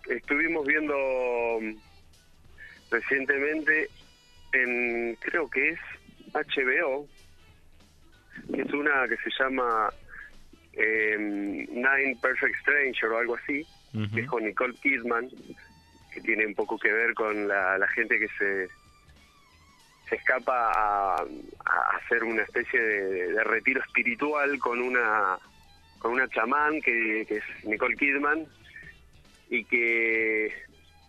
estuvimos 0.09 0.65
viendo 0.65 0.93
mm, 1.61 1.75
recientemente 2.91 3.89
en, 4.53 5.15
creo 5.21 5.49
que 5.49 5.69
es 5.69 5.79
HBO, 6.33 7.07
que 8.53 8.61
es 8.61 8.73
una 8.73 9.07
que 9.07 9.17
se 9.17 9.29
llama 9.39 9.89
eh, 10.73 11.17
Nine 11.17 12.17
Perfect 12.21 12.55
Stranger 12.61 13.05
o 13.11 13.17
algo 13.17 13.35
así, 13.35 13.65
que 14.13 14.21
es 14.21 14.27
con 14.27 14.43
Nicole 14.45 14.75
Kidman, 14.75 15.29
que 16.13 16.21
tiene 16.21 16.45
un 16.45 16.55
poco 16.55 16.77
que 16.77 16.91
ver 16.91 17.13
con 17.13 17.47
la, 17.47 17.77
la 17.77 17.87
gente 17.89 18.19
que 18.19 18.27
se 18.37 18.69
se 20.11 20.17
escapa 20.17 20.71
a, 20.73 21.21
a 21.21 21.97
hacer 21.97 22.25
una 22.25 22.43
especie 22.43 22.77
de, 22.81 23.31
de 23.31 23.43
retiro 23.45 23.79
espiritual 23.79 24.59
con 24.59 24.81
una 24.81 25.37
con 25.99 26.11
una 26.11 26.27
chamán 26.27 26.81
que, 26.81 27.25
que 27.25 27.37
es 27.37 27.43
Nicole 27.63 27.95
Kidman 27.95 28.45
y 29.49 29.63
que 29.63 30.53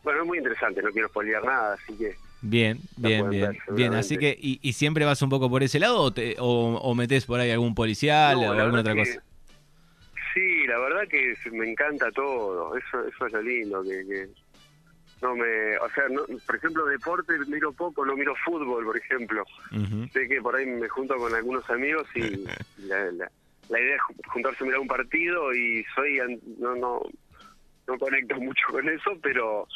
bueno 0.05 0.21
es 0.21 0.27
muy 0.27 0.39
interesante 0.39 0.83
no 0.83 0.93
quiero 0.93 1.09
spoilear 1.09 1.45
nada 1.45 1.75
así 1.75 1.99
que 1.99 2.15
Bien, 2.43 2.81
bien, 2.97 3.31
bien, 3.31 3.59
bien. 3.77 3.95
Así 3.95 4.19
que, 4.19 4.37
y, 4.39 4.59
y 4.63 4.73
siempre 4.73 5.05
vas 5.05 5.23
un 5.23 5.31
poco 5.31 5.49
por 5.49 5.63
ese 5.63 5.79
lado 5.79 6.01
o, 6.01 6.13
te, 6.13 6.37
o, 6.41 6.75
o 6.77 6.95
metés 6.95 7.25
por 7.25 7.39
ahí 7.41 7.51
algún 7.51 7.75
policial 7.75 8.35
No, 8.37 8.49
o 8.49 8.53
alguna 8.53 8.81
otra 8.81 8.95
cosa? 8.95 9.23
sí 10.35 10.67
la 10.67 10.79
verdad 10.79 11.03
que 11.09 11.35
me 11.51 11.71
encanta 11.71 12.11
todo 12.13 12.75
eso 12.77 13.07
eso 13.07 13.27
es 13.27 13.33
lo 13.33 13.43
lindo 13.43 13.83
que, 13.85 14.05
que 14.07 14.29
no 15.21 15.37
me 15.37 15.77
o 15.79 15.91
sea 15.95 16.09
no, 16.11 16.23
por 16.47 16.57
ejemplo 16.57 16.87
deporte 16.87 17.35
miro 17.47 17.73
poco 17.73 18.05
no 18.07 18.17
miro 18.17 18.35
fútbol 18.45 18.85
por 18.85 18.97
ejemplo 18.97 19.45
sé 20.13 20.27
que 20.29 20.41
por 20.41 20.57
ahí 20.57 20.65
me 20.67 20.89
junto 20.89 21.17
con 21.19 21.35
algunos 21.35 21.69
amigos 21.71 22.09
y 22.15 22.45
la, 22.87 23.11
la- 23.13 23.31
la 23.69 23.81
idea 23.81 23.95
es 23.97 24.01
ju- 24.03 24.27
juntarse 24.33 24.65
a 24.65 24.67
mirar 24.67 24.81
un 24.81 24.89
partido 24.89 25.55
y 25.55 25.85
soy 25.95 26.19
no 26.59 26.75
no 26.77 27.03
no 27.87 27.99
conecto 27.99 28.37
mucho 28.37 28.63
con 28.71 28.89
eso 28.89 29.13
pero 29.23 29.69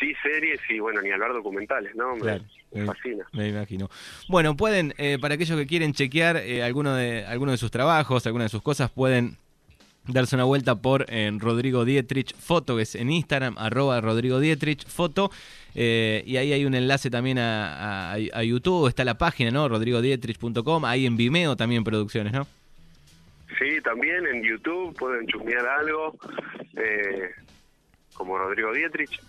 sí 0.00 0.14
series 0.22 0.60
y 0.68 0.78
bueno 0.78 1.00
ni 1.02 1.10
hablar 1.10 1.32
documentales 1.32 1.94
no 1.96 2.14
me, 2.14 2.20
Claro, 2.20 2.44
me 2.72 2.84
fascina 2.86 3.26
Me 3.32 3.48
imagino. 3.48 3.88
Bueno, 4.28 4.56
pueden, 4.56 4.94
eh, 4.98 5.18
para 5.20 5.34
aquellos 5.34 5.58
que 5.58 5.66
quieren 5.66 5.92
chequear 5.92 6.36
eh, 6.36 6.62
alguno, 6.62 6.94
de, 6.94 7.24
alguno 7.26 7.52
de 7.52 7.58
sus 7.58 7.70
trabajos, 7.70 8.26
alguna 8.26 8.44
de 8.44 8.50
sus 8.50 8.62
cosas, 8.62 8.90
pueden 8.90 9.36
darse 10.06 10.36
una 10.36 10.44
vuelta 10.44 10.74
por 10.76 11.04
eh, 11.08 11.30
Rodrigo 11.38 11.84
Dietrich 11.84 12.34
Foto, 12.34 12.76
que 12.76 12.82
es 12.82 12.94
en 12.94 13.10
Instagram, 13.10 13.56
arroba 13.58 14.00
Rodrigo 14.00 14.40
Dietrich 14.40 14.86
Foto. 14.86 15.30
eh, 15.74 16.22
y 16.26 16.36
ahí 16.38 16.52
hay 16.52 16.64
un 16.64 16.74
enlace 16.74 17.10
también 17.10 17.38
a, 17.38 18.12
a- 18.12 18.14
a 18.14 18.42
YouTube, 18.42 18.88
está 18.88 19.04
la 19.04 19.18
página, 19.18 19.50
¿no? 19.50 19.68
rodrigodietrich.com, 19.68 20.84
ahí 20.86 21.04
en 21.06 21.16
Vimeo 21.16 21.56
también 21.56 21.84
producciones, 21.84 22.32
¿no? 22.32 22.46
sí 23.58 23.80
también 23.82 24.24
en 24.26 24.42
YouTube 24.44 24.96
pueden 24.96 25.26
chusmear 25.26 25.66
algo 25.66 26.14
eh, 26.76 27.30
como 28.14 28.38
Rodrigo 28.38 28.72
Dietrich 28.72 29.20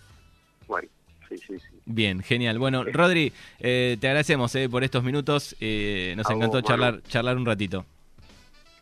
sí 1.28 1.36
sí 1.38 1.58
sí 1.58 1.76
Bien, 1.86 2.22
genial. 2.22 2.58
Bueno, 2.58 2.84
Rodri, 2.84 3.32
eh, 3.58 3.96
te 4.00 4.06
agradecemos 4.08 4.54
eh, 4.54 4.68
por 4.68 4.84
estos 4.84 5.02
minutos. 5.02 5.56
eh, 5.60 6.14
nos 6.16 6.28
A 6.30 6.34
encantó 6.34 6.58
vos, 6.60 6.64
charlar, 6.68 6.92
Manu. 6.94 7.02
charlar 7.08 7.36
un 7.36 7.46
ratito. 7.46 7.84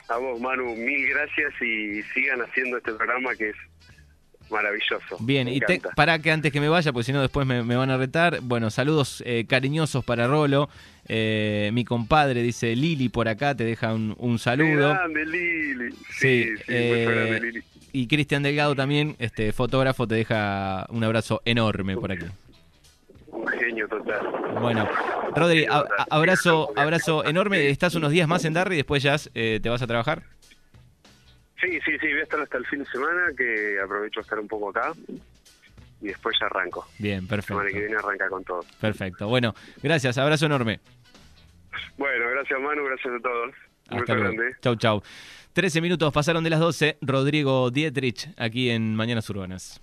a 0.09 0.17
vos 0.19 0.41
Manu 0.41 0.75
mil 0.77 1.09
gracias 1.09 1.53
y 1.63 2.03
sigan 2.15 2.41
haciendo 2.43 2.77
este 2.79 2.93
programa 2.93 3.35
que 3.35 3.51
es 3.51 3.57
maravilloso 4.51 5.17
Bien, 5.21 5.47
Me 5.47 5.55
y 5.55 5.61
te, 5.61 5.81
para 5.95 6.19
que 6.21 6.31
antes 6.31 6.51
que 6.53 6.61
me 6.61 6.69
vaya, 6.71 6.91
pues 6.93 7.05
si 7.07 7.13
no 7.13 7.21
después 7.21 7.47
me, 7.47 7.63
me 7.63 7.77
van 7.77 7.91
a 7.91 7.99
retar. 7.99 8.41
Bueno, 8.43 8.71
saludos 8.71 9.23
eh, 9.27 9.45
cariñosos 9.47 10.05
para 10.05 10.27
Rolo. 10.27 10.71
Eh, 11.07 11.71
mi 11.75 11.85
compadre 11.85 12.43
dice 12.43 12.75
Lili 12.77 13.09
por 13.11 13.29
acá, 13.29 13.55
te 13.55 13.65
deja 13.65 13.93
un, 13.95 14.15
un 14.19 14.39
saludo. 14.39 14.91
grande, 14.91 15.27
Lili. 15.27 15.93
Sí, 15.93 16.45
Sí, 16.45 16.57
sí, 16.57 16.63
eh, 16.69 17.05
muy 17.07 17.15
grande, 17.15 17.41
Lili. 17.41 17.63
Y 17.93 18.07
Cristian 18.07 18.43
Delgado 18.43 18.75
también, 18.75 19.17
este 19.19 19.53
fotógrafo, 19.53 20.07
te 20.07 20.15
deja 20.17 20.87
un 20.91 21.03
abrazo 21.05 21.41
enorme 21.45 21.97
por 21.97 22.13
aquí. 22.13 22.27
Un 23.29 23.47
genio 23.49 23.89
total. 23.89 24.21
Bueno, 24.61 24.89
Rodri, 25.35 25.65
a- 25.67 25.79
a- 25.79 26.07
abrazo, 26.11 26.71
abrazo 26.77 27.25
enorme. 27.25 27.69
Estás 27.69 27.95
unos 27.95 28.11
días 28.11 28.29
más 28.29 28.45
en 28.45 28.55
Darry 28.55 28.75
y 28.75 28.79
después 28.79 29.03
ya 29.03 29.17
eh, 29.35 29.61
te 29.63 29.69
vas 29.69 29.81
a 29.83 29.87
trabajar. 29.87 30.23
Sí, 31.61 31.79
sí, 31.85 31.93
sí, 32.01 32.07
voy 32.09 32.21
a 32.21 32.23
estar 32.23 32.41
hasta 32.41 32.59
el 32.59 32.67
fin 32.67 32.81
de 32.81 32.87
semana, 32.87 33.33
que 33.37 33.79
aprovecho 33.83 34.21
a 34.21 34.23
estar 34.23 34.39
un 34.39 34.49
poco 34.49 34.71
acá. 34.71 34.93
Y 36.01 36.07
después 36.09 36.37
ya 36.41 36.47
arranco. 36.47 36.87
Bien, 36.99 37.23
La 37.25 37.29
perfecto. 37.29 37.55
semana 37.61 37.71
que 37.71 37.81
viene 37.81 37.97
arranca 37.97 38.29
con 38.29 38.45
todo. 38.45 38.61
Perfecto. 38.81 39.27
Bueno, 39.29 39.55
gracias, 39.83 40.17
abrazo 40.19 40.47
enorme. 40.47 40.79
Bueno, 41.97 42.31
gracias 42.31 42.61
Manu, 42.61 42.85
gracias 42.85 43.15
a 43.15 43.21
todos. 43.21 43.55
Hasta 43.89 44.15
luego. 44.15 44.35
grande. 44.37 44.57
Chau, 44.63 44.77
chau. 44.77 45.03
13 45.53 45.81
minutos 45.81 46.13
pasaron 46.13 46.45
de 46.45 46.51
las 46.51 46.61
12. 46.61 46.99
Rodrigo 47.01 47.71
Dietrich 47.71 48.29
aquí 48.37 48.71
en 48.71 48.95
Mañanas 48.95 49.29
Urbanas. 49.31 49.77